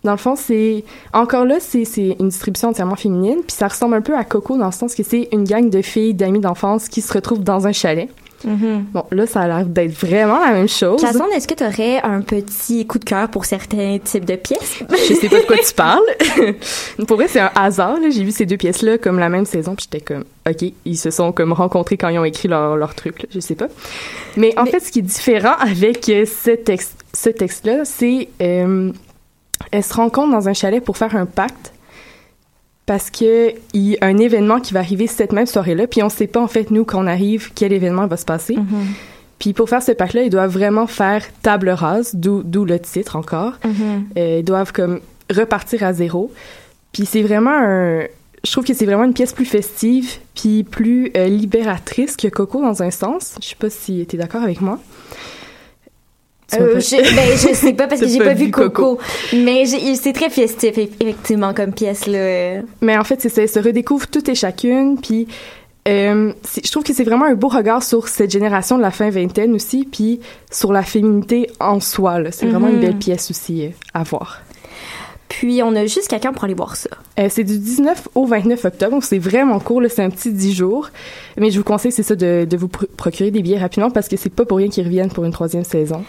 Dans 0.03 0.11
le 0.11 0.17
fond, 0.17 0.35
c'est 0.35 0.83
encore 1.13 1.45
là, 1.45 1.59
c'est 1.59 1.83
une 2.19 2.29
distribution 2.29 2.69
entièrement 2.69 2.95
féminine, 2.95 3.37
puis 3.45 3.55
ça 3.55 3.67
ressemble 3.67 3.93
un 3.95 4.01
peu 4.01 4.17
à 4.17 4.23
Coco 4.23 4.57
dans 4.57 4.65
le 4.65 4.71
sens 4.71 4.95
que 4.95 5.03
c'est 5.03 5.29
une 5.31 5.43
gang 5.43 5.69
de 5.69 5.81
filles 5.81 6.15
d'amis 6.15 6.39
d'enfance 6.39 6.89
qui 6.89 7.01
se 7.01 7.13
retrouvent 7.13 7.43
dans 7.43 7.67
un 7.67 7.71
chalet. 7.71 8.09
Mhm. 8.43 8.86
Bon, 8.91 9.03
là, 9.12 9.25
ça 9.27 9.41
a 9.41 9.48
l'air 9.48 9.65
d'être 9.65 9.91
vraiment 9.93 10.39
la 10.39 10.51
même 10.51 10.67
chose. 10.69 11.01
Cassandre, 11.01 11.31
est-ce 11.36 11.48
que 11.48 11.53
tu 11.53 11.63
aurais 11.63 12.01
un 12.01 12.21
petit 12.21 12.86
coup 12.88 13.00
de 13.00 13.05
cœur 13.05 13.29
pour 13.29 13.45
certains 13.45 13.98
types 14.03 14.25
de 14.25 14.36
pièces? 14.36 14.79
Je 15.10 15.13
sais 15.13 15.29
pas 15.29 15.39
de 15.39 15.45
quoi 15.45 15.57
tu 15.57 15.74
parles. 15.74 16.01
Pour 17.07 17.17
vrai, 17.17 17.27
c'est 17.27 17.39
un 17.39 17.51
hasard. 17.55 17.98
J'ai 18.10 18.24
vu 18.24 18.31
ces 18.31 18.45
deux 18.45 18.57
pièces-là 18.57 18.98
comme 18.98 19.19
la 19.19 19.29
même 19.29 19.45
saison, 19.45 19.75
puis 19.75 19.88
j'étais 19.91 20.03
comme, 20.03 20.24
ok, 20.50 20.71
ils 20.86 20.98
se 20.98 21.12
sont 21.12 21.31
comme 21.31 21.53
rencontrés 21.53 21.98
quand 21.98 22.10
ils 22.10 22.19
ont 22.19 22.25
écrit 22.25 22.48
leur, 22.48 22.75
leur 22.77 22.95
truc. 22.95 23.21
là. 23.24 23.29
Je 23.33 23.39
sais 23.39 23.55
pas. 23.55 23.67
Mais 24.38 24.57
en 24.57 24.63
Mais- 24.63 24.71
fait, 24.71 24.79
ce 24.79 24.91
qui 24.91 25.00
est 25.00 25.03
différent 25.03 25.55
avec 25.60 26.07
euh, 26.10 26.25
ce 26.25 26.51
texte, 26.51 26.95
ce 27.13 27.29
texte-là, 27.29 27.86
c'est 27.86 28.29
euh, 28.41 28.91
elles 29.71 29.83
se 29.83 29.93
rencontrent 29.93 30.31
dans 30.31 30.48
un 30.50 30.53
chalet 30.53 30.83
pour 30.83 30.98
faire 30.98 31.15
un 31.15 31.25
pacte 31.25 31.74
parce 32.85 33.09
que 33.09 33.53
il 33.73 33.89
y 33.89 33.97
a 34.01 34.05
un 34.05 34.17
événement 34.17 34.59
qui 34.59 34.73
va 34.73 34.79
arriver 34.79 35.07
cette 35.07 35.31
même 35.31 35.45
soirée-là, 35.45 35.88
puis 35.88 36.03
on 36.03 36.09
sait 36.09 36.27
pas 36.27 36.41
en 36.41 36.47
fait 36.47 36.71
nous 36.71 36.85
quand 36.85 37.03
on 37.03 37.07
arrive 37.07 37.51
quel 37.53 37.73
événement 37.73 38.07
va 38.07 38.17
se 38.17 38.25
passer. 38.25 38.55
Mhm. 38.55 38.88
Puis 39.39 39.53
pour 39.53 39.69
faire 39.69 39.81
ce 39.81 39.91
pacte-là, 39.91 40.23
ils 40.23 40.29
doivent 40.29 40.51
vraiment 40.51 40.85
faire 40.85 41.23
table 41.41 41.69
rase, 41.69 42.13
d'où 42.13 42.65
le 42.65 42.79
titre 42.79 43.15
encore. 43.15 43.53
Mhm. 43.65 44.05
Euh, 44.17 44.38
ils 44.39 44.45
doivent 44.45 44.71
comme 44.71 45.00
repartir 45.31 45.83
à 45.83 45.93
zéro. 45.93 46.31
Puis 46.91 47.05
c'est 47.05 47.23
vraiment 47.23 47.57
un... 47.57 48.01
Je 48.43 48.51
trouve 48.51 48.65
que 48.65 48.73
c'est 48.73 48.85
vraiment 48.85 49.03
une 49.03 49.13
pièce 49.13 49.33
plus 49.33 49.45
festive, 49.45 50.17
puis 50.35 50.63
plus 50.63 51.11
euh, 51.15 51.27
libératrice 51.27 52.17
que 52.17 52.27
Coco 52.27 52.61
dans 52.61 52.83
un 52.83 52.91
sens. 52.91 53.35
Je 53.41 53.47
sais 53.47 53.55
pas 53.55 53.69
si 53.69 54.05
tu 54.07 54.15
es 54.15 54.19
d'accord 54.19 54.43
avec 54.43 54.61
moi. 54.61 54.79
Euh, 56.60 56.74
pas- 56.74 56.79
je, 56.79 57.15
ben, 57.15 57.38
je 57.50 57.55
sais 57.55 57.74
pas 57.74 57.88
parce 57.88 58.01
que 58.01 58.08
j'ai 58.08 58.17
pas 58.17 58.25
pas 58.25 58.34
vu 58.34 58.51
Coco. 58.51 59.00
Mais 59.34 59.65
c'est 59.65 60.13
très 60.13 60.29
festif, 60.29 60.75
eff- 60.77 60.89
effectivement, 61.00 61.53
comme 61.53 61.74
pièce, 61.74 62.08
là. 62.08 62.62
Mais 62.81 62.98
en 62.98 63.03
fait, 63.03 63.22
c'est 63.22 63.29
ça. 63.29 63.48
Se 63.48 63.60
redécouvrent 63.60 64.08
toutes 64.08 64.29
et 64.29 64.36
chacune, 64.36 65.00
puis 65.01 65.27
euh, 65.88 66.31
je 66.63 66.70
trouve 66.72 66.84
que 66.84 66.93
c'est 66.93 67.03
vraiment 67.03 67.25
un 67.25 67.34
beau 67.34 67.48
regard 67.48 67.81
sur 67.84 68.08
cette 68.08 68.29
génération 68.31 68.77
de 68.77 68.81
la 68.84 68.91
fin 68.91 69.10
vingtaine 69.10 69.53
aussi, 69.55 69.88
puis 69.91 70.20
sur 70.51 70.72
la 70.74 70.84
féminité 70.84 71.50
en 71.60 71.79
soi. 71.79 72.20
C'est 72.31 72.46
vraiment 72.48 72.67
une 72.67 72.79
belle 72.79 72.98
pièce 72.98 73.31
aussi 73.31 73.65
euh, 73.65 73.70
à 73.93 74.03
voir. 74.03 74.41
Puis, 75.27 75.63
on 75.63 75.74
a 75.77 75.86
juste 75.86 76.10
quelqu'un 76.10 76.34
pour 76.34 76.43
aller 76.43 76.53
voir 76.53 76.75
ça? 76.75 76.89
Euh, 77.17 77.27
c'est 77.29 77.46
du 77.46 77.58
19 77.58 78.10
au 78.15 78.25
29 78.25 78.65
octobre, 78.65 78.91
donc 78.91 79.05
c'est 79.05 79.17
vraiment 79.17 79.60
court, 79.62 79.81
c'est 79.89 80.03
un 80.03 80.10
petit 80.10 80.29
10 80.31 80.53
jours. 80.53 80.89
Mais 81.38 81.50
je 81.51 81.58
vous 81.58 81.63
conseille, 81.63 81.93
c'est 81.93 82.03
ça, 82.03 82.15
de, 82.15 82.46
de 82.48 82.58
vous 82.58 82.67
pr- 82.67 82.86
procurer 82.98 83.31
des 83.31 83.41
billets 83.41 83.58
rapidement 83.58 83.89
parce 83.91 84.10
que 84.10 84.17
c'est 84.17 84.29
pas 84.29 84.43
pour 84.43 84.58
rien 84.58 84.67
qu'ils 84.67 84.84
reviennent 84.84 85.10
pour 85.10 85.24
une 85.24 85.31
troisième 85.31 85.63
saison. 85.63 86.03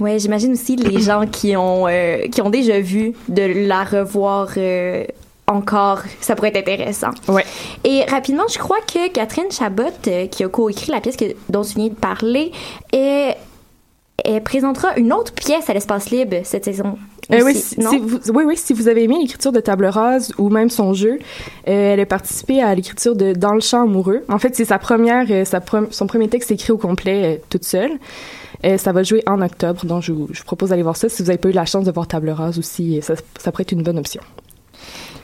Ouais, 0.00 0.18
j'imagine 0.18 0.52
aussi 0.52 0.76
les 0.76 1.00
gens 1.00 1.26
qui 1.26 1.56
ont, 1.56 1.86
euh, 1.88 2.26
qui 2.28 2.42
ont 2.42 2.50
déjà 2.50 2.80
vu 2.80 3.12
de 3.28 3.66
la 3.66 3.84
revoir 3.84 4.48
euh, 4.56 5.04
encore, 5.46 6.00
ça 6.20 6.34
pourrait 6.34 6.48
être 6.54 6.68
intéressant. 6.68 7.10
Ouais. 7.28 7.44
Et 7.84 8.04
rapidement, 8.04 8.44
je 8.52 8.58
crois 8.58 8.80
que 8.80 9.08
Catherine 9.10 9.50
Chabot, 9.50 9.84
euh, 10.06 10.26
qui 10.26 10.44
a 10.44 10.48
coécrit 10.48 10.90
la 10.90 11.00
pièce 11.00 11.16
que, 11.16 11.26
dont 11.48 11.62
tu 11.62 11.76
viens 11.76 11.88
de 11.88 11.94
parler, 11.94 12.50
elle 12.92 14.42
présentera 14.42 14.96
une 14.96 15.12
autre 15.12 15.32
pièce 15.32 15.68
à 15.68 15.74
l'espace 15.74 16.10
libre 16.10 16.38
cette 16.44 16.64
saison. 16.64 16.98
Euh, 17.32 17.40
oui, 17.42 17.52
aussi, 17.52 17.62
si, 17.62 17.80
non? 17.80 17.90
si 17.90 17.98
vous, 17.98 18.18
oui, 18.34 18.44
oui, 18.46 18.56
si 18.56 18.72
vous 18.74 18.88
avez 18.88 19.04
aimé 19.04 19.16
l'écriture 19.18 19.52
de 19.52 19.60
Table 19.60 19.86
Rase 19.86 20.32
ou 20.38 20.50
même 20.50 20.70
son 20.70 20.92
jeu, 20.92 21.18
euh, 21.68 21.92
elle 21.94 22.00
a 22.00 22.06
participé 22.06 22.62
à 22.62 22.74
l'écriture 22.74 23.16
de 23.16 23.32
Dans 23.32 23.54
le 23.54 23.60
champ 23.60 23.82
amoureux. 23.82 24.24
En 24.28 24.38
fait, 24.38 24.54
c'est 24.54 24.66
sa 24.66 24.78
première, 24.78 25.46
sa 25.46 25.60
son 25.90 26.06
premier 26.06 26.28
texte 26.28 26.50
écrit 26.50 26.72
au 26.72 26.78
complet 26.78 27.40
toute 27.48 27.64
seule. 27.64 27.92
Euh, 28.64 28.78
ça 28.78 28.92
va 28.92 29.02
jouer 29.02 29.22
en 29.26 29.42
octobre, 29.42 29.84
donc 29.84 30.02
je 30.02 30.12
vous, 30.12 30.28
je 30.32 30.42
propose 30.42 30.70
d'aller 30.70 30.82
voir 30.82 30.96
ça. 30.96 31.08
Si 31.08 31.22
vous 31.22 31.28
n'avez 31.28 31.38
pas 31.38 31.50
eu 31.50 31.52
la 31.52 31.66
chance 31.66 31.84
de 31.84 31.92
voir 31.92 32.06
Table 32.06 32.30
Rase 32.30 32.58
aussi, 32.58 33.00
ça, 33.02 33.14
ça 33.38 33.52
pourrait 33.52 33.62
être 33.62 33.72
une 33.72 33.82
bonne 33.82 33.98
option. 33.98 34.22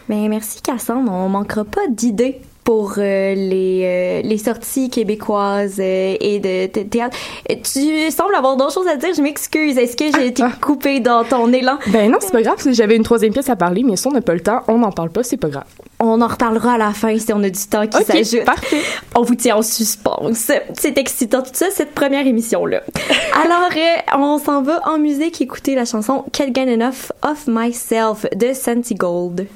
Mais 0.09 0.29
merci 0.29 0.61
Cassandre, 0.61 1.11
on 1.11 1.29
manquera 1.29 1.64
pas 1.64 1.87
d'idées 1.88 2.40
pour 2.64 2.94
euh, 2.98 3.34
les, 3.34 3.82
euh, 3.84 4.22
les 4.22 4.38
sorties 4.38 4.90
québécoises 4.90 5.76
euh, 5.78 6.16
et 6.20 6.38
de, 6.40 6.66
théâtre. 6.66 7.16
Tu 7.48 8.10
sembles 8.10 8.34
avoir 8.34 8.56
d'autres 8.56 8.74
choses 8.74 8.88
à 8.88 8.96
dire, 8.96 9.14
je 9.14 9.22
m'excuse. 9.22 9.78
Est-ce 9.78 9.96
que 9.96 10.04
j'ai 10.14 10.28
été 10.28 10.42
ah. 10.42 10.50
ah. 10.52 10.58
coupée 10.60 11.00
dans 11.00 11.24
ton 11.24 11.52
élan? 11.52 11.78
Ben 11.88 12.10
non, 12.10 12.18
c'est 12.20 12.32
pas 12.32 12.42
grave. 12.42 12.56
J'avais 12.70 12.96
une 12.96 13.02
troisième 13.02 13.32
pièce 13.32 13.48
à 13.48 13.56
parler, 13.56 13.82
mais 13.82 13.96
si 13.96 14.06
on 14.06 14.12
n'a 14.12 14.20
pas 14.20 14.34
le 14.34 14.40
temps, 14.40 14.62
on 14.68 14.78
n'en 14.78 14.92
parle 14.92 15.10
pas, 15.10 15.22
c'est 15.22 15.36
pas 15.36 15.48
grave. 15.48 15.64
On 15.98 16.20
en 16.20 16.26
reparlera 16.26 16.74
à 16.74 16.78
la 16.78 16.92
fin 16.92 17.16
si 17.18 17.32
on 17.32 17.42
a 17.42 17.50
du 17.50 17.66
temps 17.66 17.86
qui 17.86 17.96
okay, 17.96 18.24
s'ajoute. 18.24 18.44
parfait. 18.44 18.82
On 19.14 19.22
vous 19.22 19.34
tient 19.34 19.56
en 19.56 19.62
suspens. 19.62 20.30
C'est 20.32 20.98
excitant 20.98 21.42
tout 21.42 21.50
ça, 21.52 21.66
cette 21.70 21.92
première 21.92 22.26
émission-là. 22.26 22.82
Alors, 23.44 23.70
on 24.18 24.38
s'en 24.38 24.62
va 24.62 24.80
en 24.88 24.98
musique 24.98 25.40
écouter 25.40 25.74
la 25.74 25.84
chanson 25.84 26.24
Can't 26.32 26.54
Get 26.54 26.72
Enough 26.72 27.12
of 27.22 27.46
Myself 27.46 28.26
de 28.34 28.52
Santi 28.52 28.94
Gold. 28.94 29.46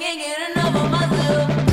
Can't 0.00 0.18
get 0.18 0.50
enough 0.50 0.76
of 0.76 0.90
my 0.90 1.06
love. 1.10 1.69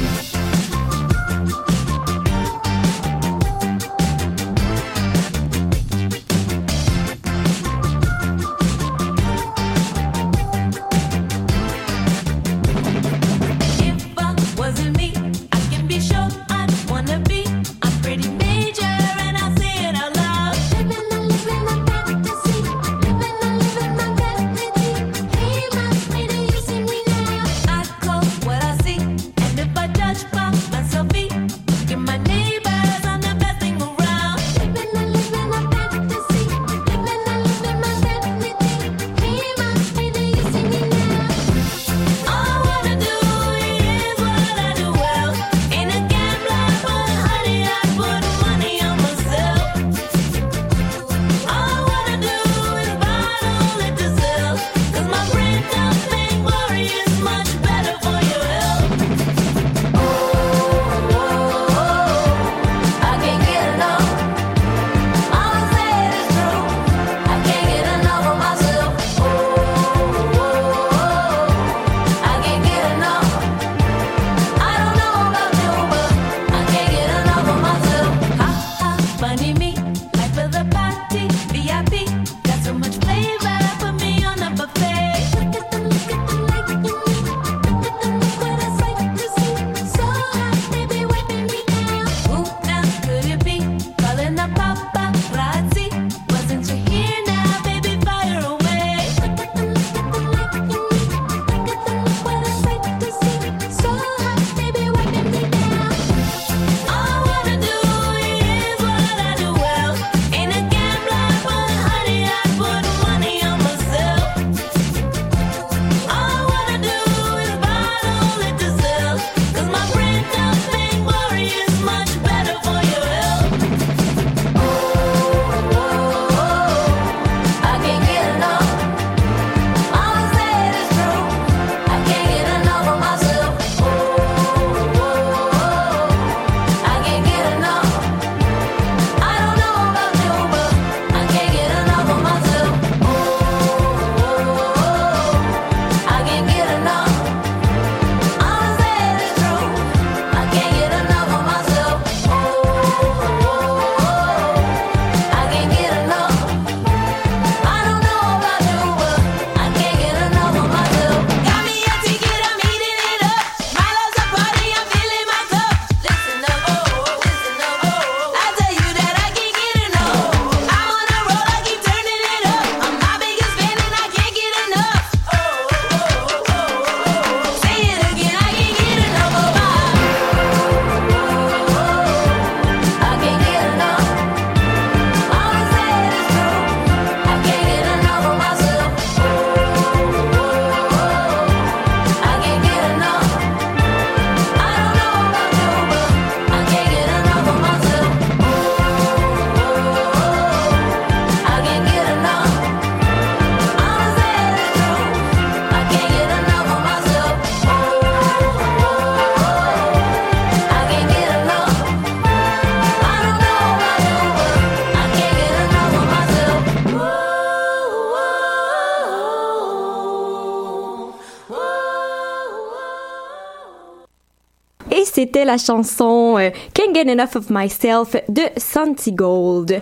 et 224.98 225.06
c'était 225.06 225.46
la 225.46 225.58
chanson 225.58 226.38
euh, 226.38 226.50
Can't 226.74 226.94
Get 226.94 227.12
Enough 227.12 227.36
of 227.36 227.50
Myself 227.50 228.16
de 228.28 228.42
Santi 228.58 229.12
Gold. 229.12 229.82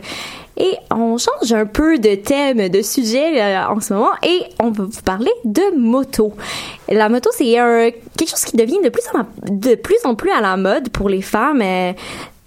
Et 0.58 0.76
on 0.92 1.18
change 1.18 1.52
un 1.52 1.66
peu 1.66 1.98
de 1.98 2.16
thème, 2.16 2.70
de 2.70 2.82
sujet 2.82 3.42
euh, 3.42 3.68
en 3.68 3.80
ce 3.80 3.94
moment 3.94 4.12
et 4.24 4.42
on 4.62 4.72
va 4.72 4.84
vous 4.84 5.02
parler 5.04 5.32
de 5.44 5.78
moto. 5.78 6.34
La 6.90 7.10
moto, 7.10 7.30
c'est 7.34 7.60
euh, 7.60 7.92
quelque 8.18 8.30
chose 8.30 8.44
qui 8.44 8.56
devient 8.58 8.80
de 8.84 8.90
plus, 8.90 9.04
en, 9.14 9.26
de 9.50 9.76
plus 9.76 9.98
en 10.06 10.16
plus 10.16 10.32
à 10.32 10.42
la 10.42 10.58
mode 10.58 10.90
pour 10.90 11.10
les 11.10 11.22
femmes 11.22 11.62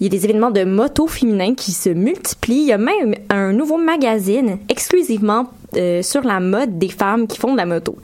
il 0.01 0.05
y 0.05 0.07
a 0.07 0.11
des 0.11 0.25
événements 0.25 0.51
de 0.51 0.65
moto 0.65 1.07
féminins 1.07 1.55
qui 1.55 1.73
se 1.73 1.89
multiplient. 1.89 2.63
Il 2.63 2.67
y 2.67 2.73
a 2.73 2.79
même 2.79 3.15
un 3.31 3.53
nouveau 3.53 3.79
magazine 3.79 4.59
exclusivement 4.69 5.51
euh, 5.77 6.03
sur 6.03 6.23
la 6.23 6.41
mode 6.41 6.79
des 6.79 6.89
femmes 6.89 7.27
qui 7.27 7.39
font 7.39 7.53
de 7.53 7.57
la 7.57 7.67
moto. 7.67 7.99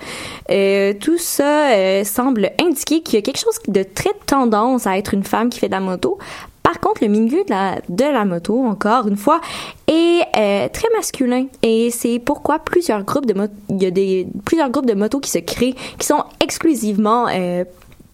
Euh, 0.51 0.93
tout 1.01 1.19
ça 1.19 1.71
euh, 1.71 2.05
semble 2.05 2.51
indiquer 2.61 3.01
qu'il 3.01 3.15
y 3.15 3.19
a 3.19 3.23
quelque 3.23 3.39
chose 3.39 3.59
de 3.69 3.83
très 3.83 4.13
tendance 4.27 4.87
à 4.87 4.99
être 4.99 5.15
une 5.15 5.25
femme 5.25 5.49
qui 5.49 5.61
fait 5.61 5.69
de 5.69 5.73
la 5.73 5.81
moto. 5.81 6.19
Par 6.63 6.81
contre, 6.81 7.03
le 7.03 7.09
milieu 7.09 7.45
de 7.45 7.51
la, 7.51 7.79
de 7.89 8.05
la 8.05 8.25
moto, 8.25 8.65
encore 8.65 9.07
une 9.07 9.17
fois, 9.17 9.41
est 9.87 10.71
très 10.73 10.89
masculin. 10.97 11.47
Et 11.63 11.91
c'est 11.91 12.19
pourquoi 12.19 12.59
plusieurs 12.59 13.03
groupes 13.05 13.27
de 13.27 13.35
il 13.69 13.83
y 13.83 13.87
a 13.87 13.91
des, 13.91 14.27
plusieurs 14.45 14.71
groupes 14.71 14.87
de 14.87 14.95
motos 14.95 15.21
qui 15.21 15.31
se 15.31 15.39
créent, 15.39 15.75
qui 15.99 16.07
sont 16.07 16.25
exclusivement 16.41 17.27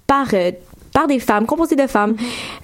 par, 0.09 0.27
par 0.92 1.07
des 1.07 1.18
femmes, 1.18 1.46
composées 1.46 1.76
de 1.76 1.87
femmes, 1.87 2.16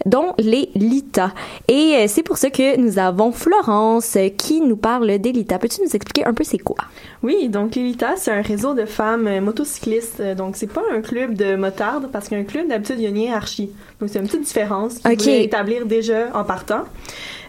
dont 0.04 0.34
les 0.38 0.70
Lita. 0.74 1.32
Et 1.68 1.94
euh, 1.96 2.04
c'est 2.08 2.22
pour 2.22 2.38
ça 2.38 2.50
que 2.50 2.76
nous 2.76 2.98
avons 2.98 3.32
Florence 3.32 4.16
euh, 4.16 4.28
qui 4.28 4.60
nous 4.60 4.76
parle 4.76 5.18
des 5.18 5.32
Lita. 5.32 5.58
Peux-tu 5.58 5.80
nous 5.82 5.94
expliquer 5.94 6.24
un 6.26 6.34
peu 6.34 6.44
c'est 6.44 6.58
quoi? 6.58 6.76
Oui, 7.22 7.48
donc 7.48 7.74
l'Elita, 7.74 8.14
c'est 8.16 8.30
un 8.30 8.42
réseau 8.42 8.74
de 8.74 8.84
femmes 8.84 9.26
euh, 9.26 9.40
motocyclistes. 9.40 10.20
Donc, 10.36 10.56
c'est 10.56 10.66
pas 10.72 10.82
un 10.94 11.00
club 11.00 11.34
de 11.34 11.56
motards, 11.56 12.02
parce 12.12 12.28
qu'un 12.28 12.44
club, 12.44 12.68
d'habitude, 12.68 12.96
il 12.98 13.02
y 13.04 13.06
a 13.06 13.10
une 13.10 13.16
hiérarchie. 13.16 13.70
Donc, 14.00 14.10
c'est 14.12 14.18
une 14.18 14.26
petite 14.26 14.42
différence 14.42 14.98
qu'il 14.98 15.12
Ok. 15.12 15.20
voulait 15.20 15.44
établir 15.44 15.86
déjà 15.86 16.28
en 16.34 16.44
partant. 16.44 16.82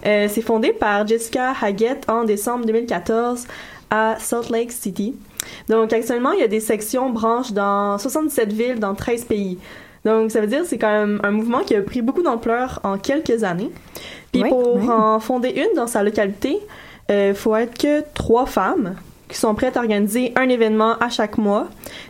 Euh, 0.05 0.27
c'est 0.31 0.41
fondé 0.41 0.73
par 0.73 1.05
Jessica 1.07 1.53
Haggett 1.61 2.09
en 2.09 2.23
décembre 2.23 2.65
2014 2.65 3.45
à 3.89 4.15
Salt 4.19 4.49
Lake 4.51 4.71
City. 4.71 5.15
Donc, 5.69 5.91
actuellement, 5.93 6.31
il 6.33 6.39
y 6.39 6.43
a 6.43 6.47
des 6.47 6.59
sections 6.59 7.09
branches 7.09 7.51
dans 7.51 7.97
77 7.97 8.51
villes 8.53 8.79
dans 8.79 8.95
13 8.95 9.25
pays. 9.25 9.57
Donc, 10.05 10.31
ça 10.31 10.41
veut 10.41 10.47
dire 10.47 10.61
que 10.61 10.67
c'est 10.67 10.77
quand 10.77 10.91
même 10.91 11.19
un 11.23 11.31
mouvement 11.31 11.59
qui 11.59 11.75
a 11.75 11.81
pris 11.81 12.01
beaucoup 12.01 12.23
d'ampleur 12.23 12.79
en 12.83 12.97
quelques 12.97 13.43
années. 13.43 13.71
Puis, 14.31 14.43
pour 14.49 14.89
en 14.89 15.19
fonder 15.19 15.49
une 15.49 15.75
dans 15.75 15.87
sa 15.87 16.03
localité, 16.03 16.59
il 17.09 17.33
faut 17.33 17.55
être 17.55 17.77
que 17.77 18.03
trois 18.13 18.45
femmes 18.45 18.95
qui 19.27 19.37
sont 19.37 19.53
prêtes 19.55 19.77
à 19.77 19.81
organiser 19.81 20.33
un 20.35 20.49
événement 20.49 20.97
à 20.99 21.09
chaque 21.09 21.37
mois, 21.37 21.67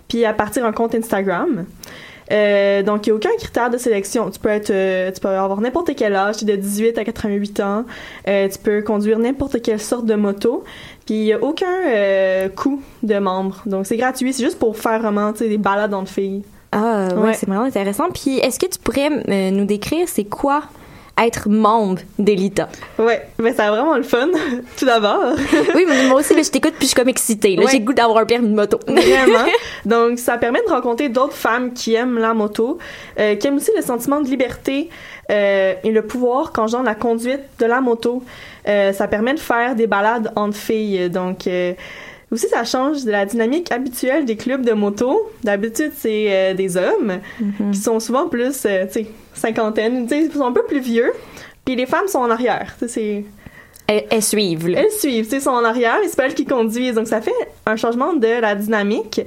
puis 0.08 0.26
à 0.26 0.34
partir 0.34 0.64
d'un 0.64 0.72
compte 0.72 0.96
Instagram. 0.96 1.66
Euh, 2.32 2.84
donc, 2.84 3.08
il 3.08 3.10
n'y 3.10 3.14
a 3.14 3.16
aucun 3.16 3.36
critère 3.38 3.70
de 3.70 3.78
sélection. 3.78 4.30
Tu 4.30 4.40
peux 4.40 4.50
être, 4.50 4.70
euh, 4.70 5.12
tu 5.12 5.22
peux 5.22 5.30
avoir 5.30 5.62
n'importe 5.62 5.96
quel 5.96 6.16
âge, 6.16 6.44
de 6.44 6.56
18 6.56 6.98
à 6.98 7.06
88 7.06 7.60
ans. 7.62 7.86
Euh, 8.28 8.50
tu 8.50 8.60
peux 8.60 8.82
conduire 8.82 9.18
n'importe 9.18 9.62
quelle 9.62 9.80
sorte 9.80 10.06
de 10.06 10.16
moto. 10.16 10.64
Puis, 11.06 11.16
il 11.16 11.24
n'y 11.24 11.34
a 11.34 11.42
aucun 11.42 11.66
euh, 11.88 12.50
coût 12.50 12.82
de 13.04 13.18
membre. 13.18 13.62
Donc, 13.66 13.86
c'est 13.86 13.98
gratuit. 13.98 14.34
C'est 14.34 14.44
juste 14.44 14.60
pour 14.60 14.78
faire 14.78 15.00
vraiment, 15.00 15.32
tu 15.32 15.40
sais, 15.40 15.50
des 15.50 15.58
balades 15.58 15.94
entre 15.94 16.12
filles. 16.12 16.44
Ah, 16.72 17.08
ouais, 17.16 17.22
Ouais. 17.22 17.34
c'est 17.34 17.48
vraiment 17.48 17.64
intéressant. 17.66 18.10
Puis, 18.14 18.38
est-ce 18.40 18.60
que 18.60 18.66
tu 18.66 18.80
pourrais 18.80 19.10
euh, 19.30 19.52
nous 19.52 19.66
décrire 19.66 20.08
c'est 20.08 20.26
quoi 20.26 20.64
être 21.20 21.50
membre 21.50 22.02
d'Elita? 22.20 22.70
Ouais, 23.00 23.28
mais 23.40 23.52
c'est 23.54 23.68
vraiment 23.68 23.96
le 23.98 24.04
fun, 24.04 24.28
tout 24.78 24.86
d'abord. 24.86 25.34
oui, 25.76 25.86
mais 25.88 26.08
moi 26.10 26.20
aussi, 26.20 26.34
je 26.44 26.50
t'écoute 26.52 26.74
puis 26.78 26.82
je 26.84 26.88
suis 26.88 26.96
comme 26.96 27.10
excitée. 27.10 27.56
Là, 27.56 27.64
Ouais. 27.64 27.72
J'ai 27.72 27.80
le 27.80 27.86
goût 27.86 27.94
d'avoir 27.94 28.20
un 28.20 28.26
permis 28.26 28.50
de 28.50 28.54
moto. 28.56 28.80
Vraiment. 28.88 29.46
Donc, 29.86 30.20
ça 30.20 30.38
permet 30.38 30.60
de 30.68 30.72
rencontrer 30.72 31.10
d'autres 31.10 31.34
femmes 31.34 31.74
qui 31.74 31.96
aiment 31.96 32.20
la 32.20 32.34
moto, 32.34 32.78
euh, 33.20 33.36
qui 33.36 33.48
aiment 33.48 33.56
aussi 33.56 33.72
le 33.76 33.82
sentiment 33.82 34.22
de 34.22 34.28
liberté 34.28 34.90
euh, 35.32 35.74
et 35.84 35.92
le 35.92 36.02
pouvoir 36.04 36.52
qu'engendre 36.52 36.86
la 36.86 36.96
conduite 36.96 37.42
de 37.60 37.66
la 37.66 37.82
moto. 37.82 38.22
Euh, 38.68 38.92
ça 38.94 39.08
permet 39.08 39.34
de 39.34 39.40
faire 39.40 39.74
des 39.76 39.88
balades 39.88 40.32
entre 40.36 40.56
filles. 40.58 41.10
Donc, 41.10 41.48
aussi, 42.32 42.48
ça 42.48 42.64
change 42.66 43.06
de 43.06 43.12
la 43.12 43.26
dynamique 43.26 43.72
habituelle 43.72 44.26
des 44.26 44.36
clubs 44.36 44.66
de 44.66 44.74
moto. 44.74 45.30
D'habitude, 45.44 45.92
c'est 45.96 46.28
euh, 46.30 46.54
des 46.54 46.76
hommes 46.76 47.20
qui 47.72 47.78
sont 47.78 48.00
souvent 48.00 48.28
plus, 48.28 48.66
euh, 48.66 48.86
tu 48.86 48.94
sais, 48.94 49.08
cinquantaine, 49.34 50.08
tu 50.08 50.10
sais, 50.10 50.26
ils 50.26 50.32
sont 50.32 50.46
un 50.46 50.52
peu 50.52 50.64
plus 50.66 50.82
vieux. 50.82 51.14
Puis 51.64 51.76
les 51.76 51.86
femmes 51.86 52.08
sont 52.08 52.20
en 52.20 52.30
arrière. 52.30 52.76
Tu 52.80 52.88
sais, 52.88 52.94
c'est... 52.94 53.26
Elles, 53.90 54.04
elles 54.10 54.24
suivent, 54.24 54.68
là. 54.68 54.82
Elles 54.82 54.92
suivent, 54.92 55.24
tu 55.24 55.32
sais, 55.32 55.40
sont 55.40 55.52
en 55.52 55.64
arrière 55.64 56.00
et 56.04 56.10
c'est 56.10 56.18
pas 56.18 56.26
elles 56.26 56.34
qui 56.34 56.46
conduisent. 56.46 56.96
Donc, 56.96 57.08
ça 57.08 57.22
fait 57.22 57.32
un 57.66 57.78
changement 57.78 58.12
de 58.12 58.42
la 58.42 58.54
dynamique. 58.54 59.22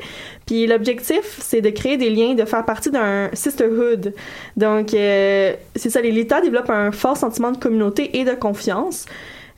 Puis, 0.45 0.67
l'objectif, 0.67 1.39
c'est 1.41 1.63
de 1.63 1.71
créer 1.71 1.97
des 1.97 2.11
liens, 2.11 2.35
de 2.35 2.45
faire 2.45 2.67
partie 2.67 2.91
d'un 2.91 3.31
sisterhood. 3.33 4.13
Donc, 4.59 4.93
euh, 4.93 5.55
c'est 5.75 5.89
ça, 5.89 6.03
les 6.03 6.11
Lita 6.11 6.43
développent 6.43 6.69
un 6.69 6.93
fort 6.93 7.17
sentiment 7.17 7.53
de 7.53 7.57
communauté 7.57 8.19
et 8.19 8.25
de 8.27 8.35
confiance. 8.35 9.07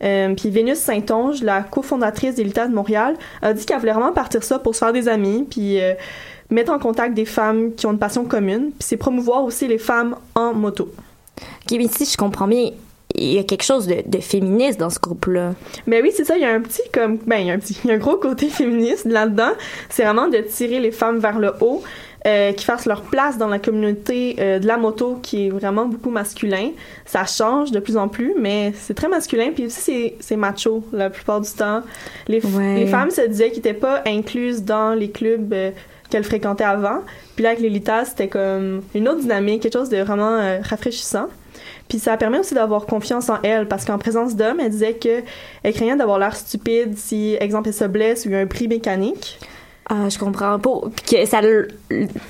Euh, 0.03 0.35
puis 0.35 0.51
Vénus 0.51 0.79
Saint-Onge, 0.79 1.43
la 1.43 1.63
cofondatrice 1.63 2.35
des 2.35 2.45
Lita 2.45 2.67
de 2.67 2.75
Montréal, 2.75 3.17
a 3.41 3.53
dit 3.53 3.65
qu'elle 3.65 3.79
voulait 3.79 3.93
vraiment 3.93 4.13
partir 4.13 4.43
ça 4.43 4.59
pour 4.59 4.75
se 4.75 4.81
faire 4.81 4.93
des 4.93 5.09
amis, 5.09 5.47
puis 5.49 5.81
euh, 5.81 5.95
mettre 6.51 6.73
en 6.73 6.79
contact 6.79 7.15
des 7.15 7.25
femmes 7.25 7.75
qui 7.75 7.87
ont 7.87 7.93
une 7.93 7.99
passion 7.99 8.25
commune, 8.25 8.71
puis 8.71 8.81
c'est 8.81 8.97
promouvoir 8.97 9.45
aussi 9.45 9.69
les 9.69 9.79
femmes 9.79 10.17
en 10.35 10.55
moto. 10.55 10.89
Ok, 11.41 11.79
je 11.79 12.17
comprends 12.17 12.49
bien, 12.49 12.71
il 13.23 13.35
y 13.35 13.39
a 13.39 13.45
quelque 13.45 13.65
chose 13.65 13.87
de, 13.87 13.97
de 14.07 14.19
féministe 14.19 14.79
dans 14.81 14.91
ce 14.91 14.99
groupe-là. 14.99 15.55
Mais 15.87 16.03
oui, 16.03 16.11
c'est 16.15 16.25
ça, 16.25 16.37
il 16.37 16.43
y 16.43 16.45
a 16.45 16.53
un 16.53 16.61
petit 16.61 16.83
comme 16.93 17.19
ben 17.27 17.39
il 17.39 17.47
y 17.47 17.51
a 17.51 17.55
un 17.55 17.59
petit 17.59 17.77
il 17.85 17.89
y 17.89 17.93
a 17.93 17.97
un 17.97 17.99
gros 17.99 18.17
côté 18.17 18.47
féministe 18.61 19.05
là-dedans, 19.07 19.53
c'est 19.89 20.05
vraiment 20.05 20.29
de 20.29 20.39
tirer 20.39 20.81
les 20.81 20.91
femmes 20.93 21.19
vers 21.19 21.39
le 21.39 21.53
haut. 21.61 21.83
euh, 22.25 22.53
qui 22.53 22.65
fassent 22.65 22.87
leur 22.87 23.03
place 23.03 23.37
dans 23.37 23.49
la 23.49 23.59
communauté 23.59 24.37
euh, 24.39 24.61
de 24.61 24.67
la 24.69 24.77
moto 24.77 25.19
qui 25.21 25.47
est 25.47 25.51
vraiment 25.51 25.87
beaucoup 25.87 26.11
masculin. 26.11 26.71
Ça 27.05 27.25
change 27.27 27.73
de 27.73 27.81
plus 27.81 27.97
en 27.97 28.07
plus, 28.07 28.33
mais 28.39 28.73
c'est 28.77 28.95
très 28.95 29.09
masculin. 29.09 29.51
Puis 29.53 29.67
aussi, 29.67 30.13
c'est- 30.21 30.37
macho 30.37 30.85
la 30.93 31.11
plupart 31.11 31.41
du 31.41 31.51
temps. 31.51 31.83
Les, 32.29 32.39
f- 32.39 32.57
Ouais. 32.57 32.77
les 32.77 32.87
femmes 32.87 33.11
se 33.11 33.23
disaient 33.23 33.49
qu'ils 33.51 33.57
n'étaient 33.65 33.75
pas 33.75 34.03
incluses 34.07 34.63
dans 34.63 34.95
les 34.95 35.11
clubs 35.11 35.53
euh, 35.53 35.73
qu'elles 36.11 36.23
fréquentaient 36.23 36.63
avant. 36.63 37.01
Puis 37.35 37.43
là, 37.43 37.49
avec 37.51 37.61
les 37.61 37.71
Litas, 37.71 38.05
c'était 38.05 38.29
comme 38.29 38.83
une 38.95 39.09
autre 39.09 39.19
dynamique, 39.23 39.61
quelque 39.63 39.73
chose 39.77 39.89
de 39.89 39.97
vraiment 40.01 40.39
rafraîchissant. 40.63 41.27
Puis 41.93 41.99
ça 41.99 42.17
permet 42.17 42.39
aussi 42.39 42.55
d'avoir 42.55 42.87
confiance 42.87 43.29
en 43.29 43.37
elle, 43.43 43.69
parce 43.69 43.85
qu'en 43.85 43.99
présence 43.99 44.35
d'hommes, 44.35 44.61
elle 44.61 44.71
disait 44.71 44.95
que 44.95 45.23
elle 45.63 45.75
craignait 45.75 45.95
d'avoir 45.95 46.19
l'air 46.19 46.35
stupide 46.35 46.97
si, 46.97 47.37
exemple, 47.39 47.69
elle 47.69 47.75
se 47.75 47.85
blesse 47.85 48.25
ou 48.25 48.31
il 48.31 48.33
y 48.33 48.35
a 48.35 48.39
un 48.39 48.47
prix 48.47 48.67
mécanique. 48.67 49.39
Ah, 49.91 50.09
je 50.09 50.19
comprends 50.19 50.59
pas. 50.59 50.81
Puis 50.97 51.17
que 51.17 51.27
ça 51.27 51.43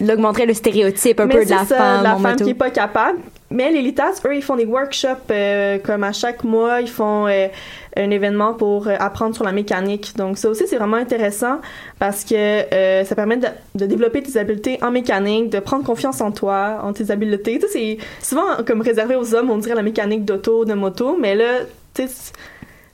l'augmenterait 0.00 0.46
le 0.46 0.54
stéréotype 0.54 1.20
un 1.20 1.26
Mais 1.26 1.34
peu 1.36 1.44
de 1.44 1.50
la 1.50 1.64
ça, 1.64 1.76
femme 1.76 2.02
la 2.02 2.16
femme 2.16 2.34
qui 2.34 2.50
est 2.50 2.54
pas 2.54 2.70
capable. 2.70 3.20
Mais 3.52 3.70
les 3.70 3.82
Litas, 3.82 4.20
eux, 4.26 4.34
ils 4.34 4.42
font 4.42 4.56
des 4.56 4.64
workshops 4.64 5.30
euh, 5.30 5.78
comme 5.78 6.04
à 6.04 6.12
chaque 6.12 6.42
mois, 6.42 6.80
ils 6.80 6.88
font 6.88 7.26
euh, 7.26 7.48
un 7.96 8.10
événement 8.10 8.54
pour 8.54 8.88
euh, 8.88 8.96
apprendre 8.98 9.34
sur 9.34 9.44
la 9.44 9.52
mécanique. 9.52 10.16
Donc 10.16 10.38
ça 10.38 10.48
aussi, 10.48 10.66
c'est 10.66 10.76
vraiment 10.76 10.96
intéressant 10.96 11.60
parce 11.98 12.24
que 12.24 13.04
ça 13.04 13.14
permet 13.14 13.36
de, 13.36 13.86
développer 13.86 14.22
tes 14.22 14.38
habiletés 14.38 14.78
en 14.82 14.90
mécanique, 14.90 15.50
de 15.50 15.60
prendre 15.60 15.84
confiance 15.84 16.20
en 16.20 16.32
toi, 16.32 16.80
en 16.82 16.92
tes 16.92 17.10
habiletés. 17.10 17.58
Tu 17.58 17.66
c'est 17.70 17.98
souvent 18.20 18.64
comme 18.66 18.80
réservé 18.80 19.16
aux 19.16 19.34
hommes, 19.34 19.50
on 19.50 19.58
dirait 19.58 19.74
la 19.74 19.82
mécanique 19.82 20.24
d'auto, 20.24 20.64
de 20.64 20.74
moto, 20.74 21.16
mais 21.20 21.34
là, 21.34 21.60
tu 21.94 22.04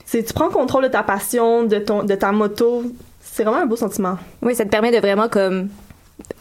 sais, 0.05 0.23
tu 0.23 0.33
prends 0.33 0.49
contrôle 0.49 0.83
de 0.83 0.89
ta 0.89 1.03
passion, 1.03 1.63
de 1.63 1.79
ton 1.79 2.03
de 2.03 2.15
ta 2.15 2.31
moto. 2.31 2.83
C'est 3.21 3.43
vraiment 3.43 3.63
un 3.63 3.65
beau 3.65 3.77
sentiment. 3.77 4.17
Oui, 4.41 4.55
ça 4.55 4.65
te 4.65 4.69
permet 4.69 4.91
de 4.91 4.97
vraiment 4.97 5.29
comme 5.29 5.69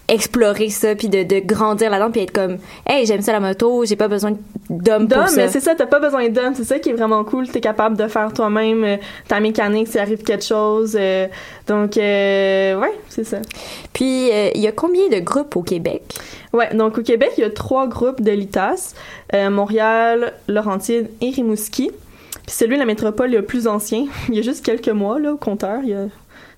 explorer 0.08 0.70
ça 0.70 0.94
puis 0.94 1.08
de, 1.08 1.22
de 1.22 1.38
grandir 1.38 1.90
là-dedans 1.90 2.10
puis 2.10 2.22
être 2.22 2.32
comme 2.32 2.56
hey 2.88 3.04
j'aime 3.04 3.20
ça 3.20 3.32
la 3.32 3.40
moto 3.40 3.84
j'ai 3.84 3.94
pas 3.96 4.08
besoin 4.08 4.32
d'hommes 4.70 5.06
pour 5.06 5.28
ça 5.28 5.36
mais 5.36 5.48
c'est 5.48 5.60
ça, 5.60 5.74
t'as 5.74 5.84
pas 5.86 6.00
besoin 6.00 6.28
d'hommes, 6.30 6.54
c'est 6.54 6.64
ça 6.64 6.78
qui 6.78 6.90
est 6.90 6.92
vraiment 6.94 7.24
cool. 7.24 7.46
T'es 7.48 7.60
capable 7.60 7.96
de 7.96 8.08
faire 8.08 8.32
toi-même 8.32 8.84
euh, 8.84 8.96
ta 9.28 9.38
mécanique 9.40 9.88
s'il 9.88 10.00
arrive 10.00 10.22
quelque 10.22 10.44
chose. 10.44 10.96
euh, 10.98 11.26
donc, 11.66 11.96
euh, 11.96 12.78
ouais, 12.80 12.92
c'est 13.08 13.24
ça. 13.24 13.38
puis 13.92 14.28
il 14.54 14.60
y 14.60 14.66
a 14.66 14.72
combien 14.72 15.08
de 15.08 15.18
groupes 15.20 15.56
au 15.56 15.62
Québec? 15.62 16.02
Ouais, 16.52 16.74
donc 16.74 16.98
au 16.98 17.02
Québec, 17.02 17.32
il 17.36 17.42
y 17.42 17.44
a 17.44 17.50
trois 17.50 17.86
groupes 17.86 18.20
de 18.22 18.30
LITAS 18.30 18.94
Montréal, 19.50 20.32
Laurentide 20.48 21.08
et 21.20 21.30
Rimouski. 21.30 21.90
Puis 22.46 22.56
celui 22.56 22.74
de 22.76 22.80
la 22.80 22.86
métropole 22.86 23.30
le 23.30 23.42
plus 23.42 23.66
ancien, 23.66 24.06
il 24.28 24.34
y 24.36 24.38
a 24.38 24.42
juste 24.42 24.64
quelques 24.64 24.88
mois 24.88 25.18
là, 25.18 25.32
au 25.32 25.36
compteur. 25.36 25.80
Il 25.82 25.90
y 25.90 25.94
a- 25.94 26.06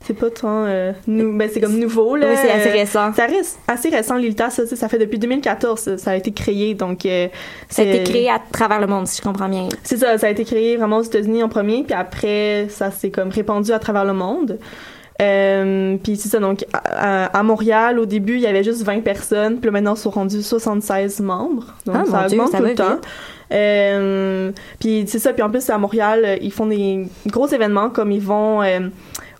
C'est 0.07 0.15
pas 0.15 0.31
tant. 0.31 0.65
euh, 0.65 0.93
nou- 1.07 1.37
ben, 1.37 1.49
c'est 1.53 1.61
comme 1.61 1.79
nouveau. 1.79 2.17
Là, 2.17 2.29
oui 2.31 2.37
c'est 2.41 2.51
assez 2.51 2.71
récent 2.71 3.13
Ça 3.13 3.27
reste 3.27 3.59
assez 3.69 3.91
récent, 3.91 4.17
l'ILTA, 4.17 4.49
ça, 4.51 4.67
ça, 4.67 4.75
ça 4.75 4.89
fait 4.89 4.99
depuis 4.99 5.19
2014, 5.19 5.79
ça, 5.79 5.99
ça 5.99 6.11
a 6.13 6.17
été 6.17 6.33
créé, 6.33 6.75
donc... 6.75 7.05
euh, 7.07 7.29
ça 7.69 7.83
a 7.83 7.85
été 7.85 8.03
créé 8.05 8.31
à 8.31 8.41
travers 8.51 8.81
le 8.81 8.87
monde 8.87 9.07
si 9.07 9.19
je 9.19 9.23
comprends 9.23 9.49
bien 9.49 9.69
C'est 9.85 9.99
ça, 9.99 10.17
ça 10.17 10.27
a 10.29 10.31
été 10.31 10.45
créé 10.45 10.77
vraiment 10.79 10.99
aux 10.99 11.03
États-Unis 11.03 11.43
en 11.43 11.49
premier, 11.51 11.83
puis 11.85 11.95
après, 11.95 12.67
ça 12.71 12.91
s'est 12.91 13.11
comme 13.11 13.29
répandu 13.29 13.73
à 13.73 13.79
travers 13.79 14.05
le 14.07 14.15
monde. 14.15 14.59
Euh, 15.21 15.99
puis 16.03 16.17
c'est 16.17 16.31
ça, 16.31 16.39
donc 16.39 16.65
à, 16.73 17.27
à- 17.39 17.43
Montréal, 17.43 17.99
au 17.99 18.07
début, 18.07 18.37
il 18.37 18.41
y 18.41 18.47
avait 18.47 18.65
juste 18.65 18.83
20 18.83 19.01
personnes, 19.03 19.59
puis 19.59 19.67
là, 19.67 19.73
maintenant, 19.73 19.95
ils 19.95 20.01
sont 20.01 20.09
rendus 20.09 20.43
76 20.43 21.21
membres. 21.21 21.75
Donc 21.85 21.97
Ah, 21.99 22.05
ça 22.11 22.27
Dieu, 22.27 22.39
augmente 22.39 22.53
ça 22.53 22.59
tout 22.59 22.65
le 22.65 22.75
temps. 22.75 22.99
Euh, 23.53 24.51
puis 24.79 25.05
c'est 25.07 25.19
ça, 25.19 25.33
puis 25.35 25.43
en 25.43 25.51
plus, 25.51 25.69
à 25.71 25.77
Montréal, 25.77 26.39
ils 26.41 26.53
font 26.53 26.67
des 26.67 27.07
gros 27.27 27.49
événements, 27.49 27.91
comme 27.91 28.13
ils 28.13 28.23
vont 28.23 28.63
euh, 28.63 28.81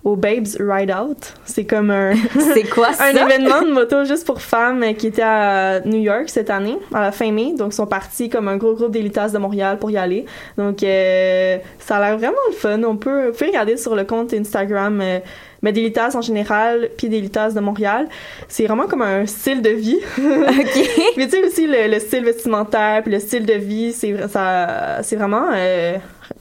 au 0.03 0.15
Babes 0.15 0.47
Ride 0.59 0.91
Out. 0.91 1.33
C'est 1.45 1.65
comme 1.65 1.91
un... 1.91 2.13
quoi 2.73 2.93
ça? 2.93 3.05
un 3.05 3.11
événement 3.11 3.61
de 3.61 3.71
moto 3.71 4.03
juste 4.05 4.25
pour 4.25 4.41
femmes 4.41 4.93
qui 4.95 5.07
était 5.07 5.21
à 5.21 5.81
New 5.81 5.99
York 5.99 6.25
cette 6.27 6.49
année, 6.49 6.77
à 6.93 7.01
la 7.01 7.11
fin 7.11 7.31
mai. 7.31 7.53
Donc, 7.57 7.73
ils 7.73 7.75
sont 7.75 7.87
partis 7.87 8.29
comme 8.29 8.47
un 8.47 8.57
gros 8.57 8.73
groupe 8.73 8.91
d'élitas 8.91 9.29
de 9.29 9.37
Montréal 9.37 9.77
pour 9.79 9.91
y 9.91 9.97
aller. 9.97 10.25
Donc, 10.57 10.83
euh, 10.83 11.57
ça 11.79 11.97
a 11.97 11.99
l'air 12.01 12.17
vraiment 12.17 12.37
le 12.49 12.55
fun. 12.55 12.81
On 12.83 12.97
peut, 12.97 13.27
vous 13.27 13.33
pouvez 13.33 13.47
regarder 13.47 13.77
sur 13.77 13.95
le 13.95 14.03
compte 14.03 14.33
Instagram 14.33 14.99
euh, 15.01 15.19
mais 15.61 15.71
des 15.71 15.81
litas 15.81 16.15
en 16.15 16.21
général, 16.21 16.89
puis 16.97 17.07
des 17.07 17.21
litas 17.21 17.51
de 17.51 17.59
Montréal. 17.59 18.07
C'est 18.47 18.65
vraiment 18.65 18.87
comme 18.87 19.03
un 19.03 19.27
style 19.27 19.61
de 19.61 19.69
vie. 19.69 19.99
OK. 20.17 20.89
Mais 21.17 21.25
tu 21.27 21.31
sais 21.31 21.45
aussi 21.45 21.67
le, 21.67 21.87
le 21.87 21.99
style 21.99 22.25
vestimentaire, 22.25 23.03
puis 23.03 23.11
le 23.11 23.19
style 23.19 23.45
de 23.45 23.53
vie, 23.53 23.93
c'est 23.93 24.27
ça, 24.27 25.03
c'est 25.03 25.15
vraiment 25.15 25.49
euh, 25.53 25.97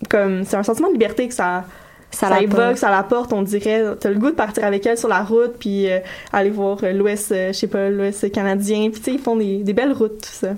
comme 0.08 0.44
c'est 0.44 0.56
un 0.56 0.62
sentiment 0.62 0.88
de 0.88 0.94
liberté 0.94 1.28
que 1.28 1.34
ça 1.34 1.64
Ça 2.10 2.28
ça, 2.28 2.40
évoque, 2.42 2.76
ça 2.76 2.90
l'apporte, 2.90 3.32
on 3.32 3.42
dirait. 3.42 3.84
T'as 4.00 4.10
le 4.10 4.18
goût 4.18 4.30
de 4.30 4.34
partir 4.34 4.64
avec 4.64 4.84
elle 4.84 4.98
sur 4.98 5.08
la 5.08 5.22
route, 5.22 5.54
puis 5.58 5.90
euh, 5.90 5.98
aller 6.32 6.50
voir 6.50 6.78
euh, 6.82 6.92
l'Ouest, 6.92 7.30
euh, 7.32 7.52
je 7.52 7.58
sais 7.58 7.66
pas, 7.68 7.88
l'Ouest 7.88 8.30
canadien. 8.32 8.90
Puis 8.90 9.00
tu 9.00 9.04
sais, 9.04 9.12
ils 9.12 9.20
font 9.20 9.36
des, 9.36 9.58
des 9.58 9.72
belles 9.72 9.92
routes, 9.92 10.20
tout 10.22 10.32
ça. 10.32 10.48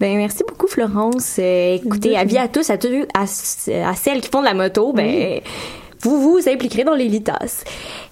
Ben 0.00 0.16
merci 0.16 0.42
beaucoup 0.48 0.66
Florence. 0.66 1.36
Euh, 1.38 1.74
écoutez, 1.74 2.16
avis 2.16 2.38
à 2.38 2.48
tous, 2.48 2.70
à, 2.70 2.78
tous- 2.78 3.06
à, 3.14 3.22
à 3.22 3.94
celles 3.94 4.20
qui 4.22 4.30
font 4.30 4.40
de 4.40 4.46
la 4.46 4.54
moto, 4.54 4.92
ben 4.94 5.40
vous 6.02 6.20
vous 6.20 6.48
impliquerez 6.48 6.84
dans 6.84 6.94
les 6.94 7.08
litas. 7.08 7.64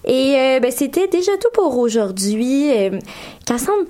Et 0.05 0.35
euh, 0.37 0.61
ben 0.61 0.71
c'était 0.71 1.09
déjà 1.09 1.33
tout 1.41 1.49
pour 1.53 1.79
aujourd'hui. 1.79 2.71
Euh, 2.73 2.99
Cassandre, 3.47 3.85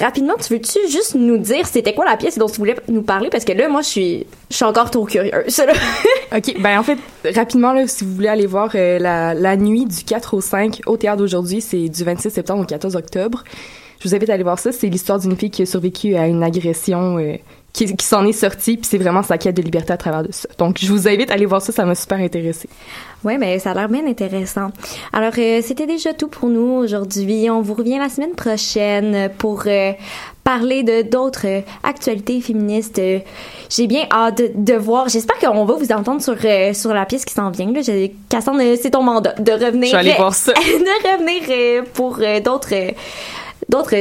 rapidement, 0.00 0.34
tu 0.40 0.54
veux-tu 0.54 0.78
juste 0.88 1.14
nous 1.14 1.38
dire 1.38 1.66
c'était 1.66 1.94
quoi 1.94 2.04
la 2.04 2.16
pièce 2.16 2.38
dont 2.38 2.46
tu 2.46 2.58
voulais 2.58 2.76
nous 2.88 3.02
parler? 3.02 3.28
Parce 3.30 3.44
que 3.44 3.52
là 3.52 3.68
moi 3.68 3.82
je 3.82 3.88
suis 3.88 4.26
je 4.50 4.56
suis 4.56 4.64
encore 4.64 4.90
trop 4.90 5.04
curieuse. 5.04 5.60
OK, 6.36 6.60
ben 6.60 6.78
en 6.78 6.82
fait, 6.82 6.98
rapidement, 7.34 7.72
là, 7.72 7.86
si 7.86 8.04
vous 8.04 8.14
voulez 8.14 8.28
aller 8.28 8.46
voir 8.46 8.70
euh, 8.74 8.98
la, 8.98 9.34
la 9.34 9.56
nuit 9.56 9.84
du 9.84 10.04
4 10.04 10.34
au 10.34 10.40
5 10.40 10.80
au 10.86 10.96
théâtre 10.96 11.18
d'aujourd'hui, 11.18 11.60
c'est 11.60 11.88
du 11.88 12.04
26 12.04 12.30
septembre 12.30 12.62
au 12.62 12.66
14 12.66 12.96
octobre. 12.96 13.44
Je 14.00 14.08
vous 14.08 14.14
invite 14.14 14.30
à 14.30 14.34
aller 14.34 14.42
voir 14.42 14.58
ça. 14.58 14.72
C'est 14.72 14.88
l'histoire 14.88 15.18
d'une 15.18 15.36
fille 15.36 15.50
qui 15.50 15.62
a 15.62 15.66
survécu 15.66 16.16
à 16.16 16.26
une 16.26 16.42
agression, 16.42 17.18
qui, 17.72 17.96
qui 17.96 18.06
s'en 18.06 18.26
est 18.26 18.32
sortie, 18.32 18.76
puis 18.76 18.86
c'est 18.90 18.98
vraiment 18.98 19.22
sa 19.22 19.38
quête 19.38 19.56
de 19.56 19.62
liberté 19.62 19.92
à 19.92 19.96
travers 19.96 20.22
de 20.22 20.32
ça. 20.32 20.48
Donc, 20.58 20.76
je 20.80 20.92
vous 20.92 21.08
invite 21.08 21.30
à 21.30 21.34
aller 21.34 21.46
voir 21.46 21.62
ça, 21.62 21.72
ça 21.72 21.84
m'a 21.84 21.94
super 21.94 22.18
intéressée. 22.18 22.68
Ouais, 23.24 23.38
mais 23.38 23.58
ça 23.58 23.70
a 23.70 23.74
l'air 23.74 23.88
bien 23.88 24.06
intéressant. 24.06 24.70
Alors, 25.12 25.32
euh, 25.38 25.60
c'était 25.62 25.86
déjà 25.86 26.12
tout 26.12 26.28
pour 26.28 26.48
nous 26.48 26.72
aujourd'hui. 26.72 27.48
On 27.50 27.62
vous 27.62 27.74
revient 27.74 27.98
la 27.98 28.08
semaine 28.08 28.32
prochaine 28.32 29.30
pour 29.38 29.62
euh, 29.66 29.92
parler 30.44 30.82
de 30.82 31.02
d'autres 31.02 31.46
euh, 31.46 31.60
actualités 31.84 32.40
féministes. 32.40 32.98
Euh, 32.98 33.20
J'ai 33.70 33.86
bien 33.86 34.06
hâte 34.10 34.38
de, 34.38 34.50
de 34.54 34.74
voir. 34.74 35.08
J'espère 35.08 35.38
qu'on 35.38 35.64
va 35.64 35.74
vous 35.74 35.92
entendre 35.92 36.20
sur 36.20 36.36
euh, 36.44 36.72
sur 36.74 36.92
la 36.92 37.06
pièce 37.06 37.24
qui 37.24 37.34
s'en 37.34 37.50
vient. 37.50 37.70
Là, 37.72 37.80
Cassandre, 38.28 38.60
c'est 38.80 38.90
ton 38.90 39.02
mandat 39.02 39.34
de 39.38 39.52
revenir. 39.52 39.86
Je 39.86 39.92
vais 39.92 39.98
aller 39.98 40.14
voir 40.14 40.34
ça. 40.34 40.52
de 40.56 41.12
revenir 41.12 41.42
euh, 41.48 41.82
pour 41.94 42.18
euh, 42.20 42.40
d'autres 42.40 42.74
euh, 42.74 42.90
d'autres 43.68 43.94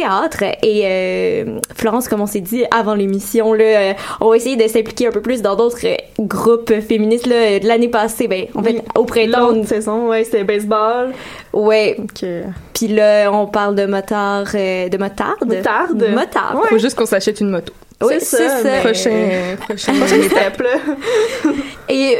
théâtres 0.00 0.42
et 0.62 0.82
euh, 0.84 1.58
Florence 1.74 2.08
comme 2.08 2.20
on 2.20 2.26
s'est 2.26 2.40
dit 2.40 2.64
avant 2.70 2.94
l'émission 2.94 3.52
là 3.52 3.64
euh, 3.64 3.92
on 4.20 4.30
va 4.30 4.36
essayer 4.36 4.56
de 4.56 4.68
s'impliquer 4.68 5.08
un 5.08 5.10
peu 5.10 5.20
plus 5.22 5.42
dans 5.42 5.56
d'autres 5.56 5.84
euh, 5.84 5.96
groupes 6.20 6.72
féministes 6.80 7.26
là 7.26 7.58
de 7.58 7.66
l'année 7.66 7.88
passée 7.88 8.28
ben 8.28 8.44
en 8.54 8.62
fait 8.62 8.74
Oui. 8.74 8.82
au 8.94 9.04
printemps 9.04 9.48
L'autre 9.48 9.66
saison, 9.66 10.08
ouais, 10.08 10.22
c'était 10.24 10.44
baseball. 10.44 11.12
ouais 11.52 11.96
Que... 12.20 12.42
puis 12.74 12.88
là 12.88 13.30
on 13.32 13.46
parle 13.46 13.74
de 13.74 13.86
motard 13.86 14.46
euh, 14.54 14.88
de 14.88 14.96
motarde 14.98 15.44
Motarde. 15.46 16.04
motard 16.14 16.62
Faut 16.68 16.78
juste 16.78 16.96
qu'on 16.96 17.06
s'achète 17.06 17.40
une 17.40 17.50
moto. 17.50 17.72
oui 18.02 18.14
c'est 18.20 18.36
c'est 18.36 18.48
ça, 18.48 18.62
ça, 18.62 18.80
Prochain, 18.84 19.10
euh, 19.12 19.56
prochain, 19.56 19.92
Prochaine 19.94 20.22
là. 20.22 21.52
et 21.88 22.16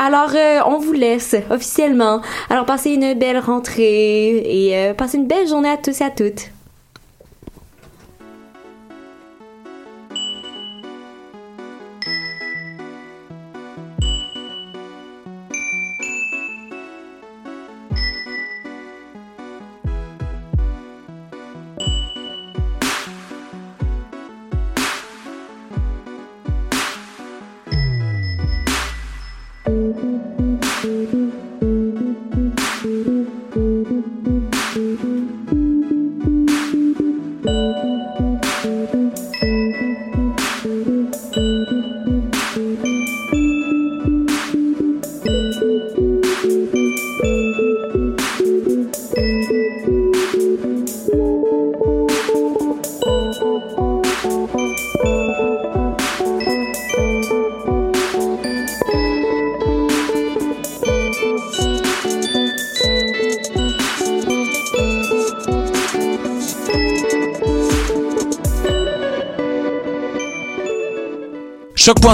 alors, 0.00 0.30
euh, 0.32 0.58
on 0.66 0.78
vous 0.78 0.92
laisse 0.92 1.34
officiellement. 1.50 2.20
Alors, 2.50 2.64
passez 2.66 2.90
une 2.90 3.14
belle 3.14 3.38
rentrée 3.40 4.36
et 4.46 4.76
euh, 4.76 4.94
passez 4.94 5.16
une 5.18 5.26
belle 5.26 5.48
journée 5.48 5.70
à 5.70 5.76
tous 5.76 6.00
et 6.00 6.04
à 6.04 6.10
toutes. 6.10 6.50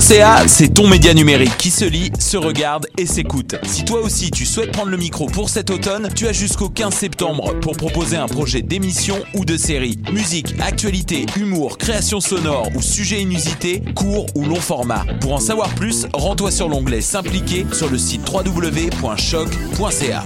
C'est 0.00 0.74
ton 0.74 0.88
média 0.88 1.14
numérique 1.14 1.57
qui 1.57 1.70
se 1.70 1.85
lit, 1.85 2.11
se 2.18 2.37
regarde 2.37 2.88
et 2.98 3.07
s'écoute. 3.07 3.54
Si 3.62 3.85
toi 3.85 4.00
aussi 4.00 4.33
tu 4.33 4.44
souhaites 4.44 4.72
prendre 4.72 4.90
le 4.90 4.96
micro 4.96 5.26
pour 5.26 5.48
cet 5.48 5.70
automne, 5.70 6.09
tu 6.16 6.26
as 6.26 6.33
jusqu'au 6.33 6.68
15 6.68 6.92
septembre 6.92 7.54
pour 7.61 7.76
proposer 7.76 8.16
un 8.16 8.26
projet 8.26 8.61
d'émission 8.61 9.14
ou 9.35 9.44
de 9.44 9.57
série. 9.57 10.00
Musique, 10.12 10.57
actualité, 10.61 11.26
humour, 11.37 11.78
création 11.78 12.20
sonore 12.20 12.70
ou 12.74 12.83
sujet 12.83 13.20
inusité, 13.20 13.85
court 13.94 14.26
ou 14.35 14.44
long 14.44 14.57
format. 14.57 15.04
Pour 15.20 15.33
en 15.33 15.40
savoir 15.40 15.72
plus, 15.76 16.09
rends-toi 16.12 16.50
sur 16.50 16.68
l'onglet 16.68 17.00
S'impliquer 17.00 17.64
sur 17.72 17.88
le 17.88 17.98
site 17.98 18.28
www.choc.ca. 18.28 20.24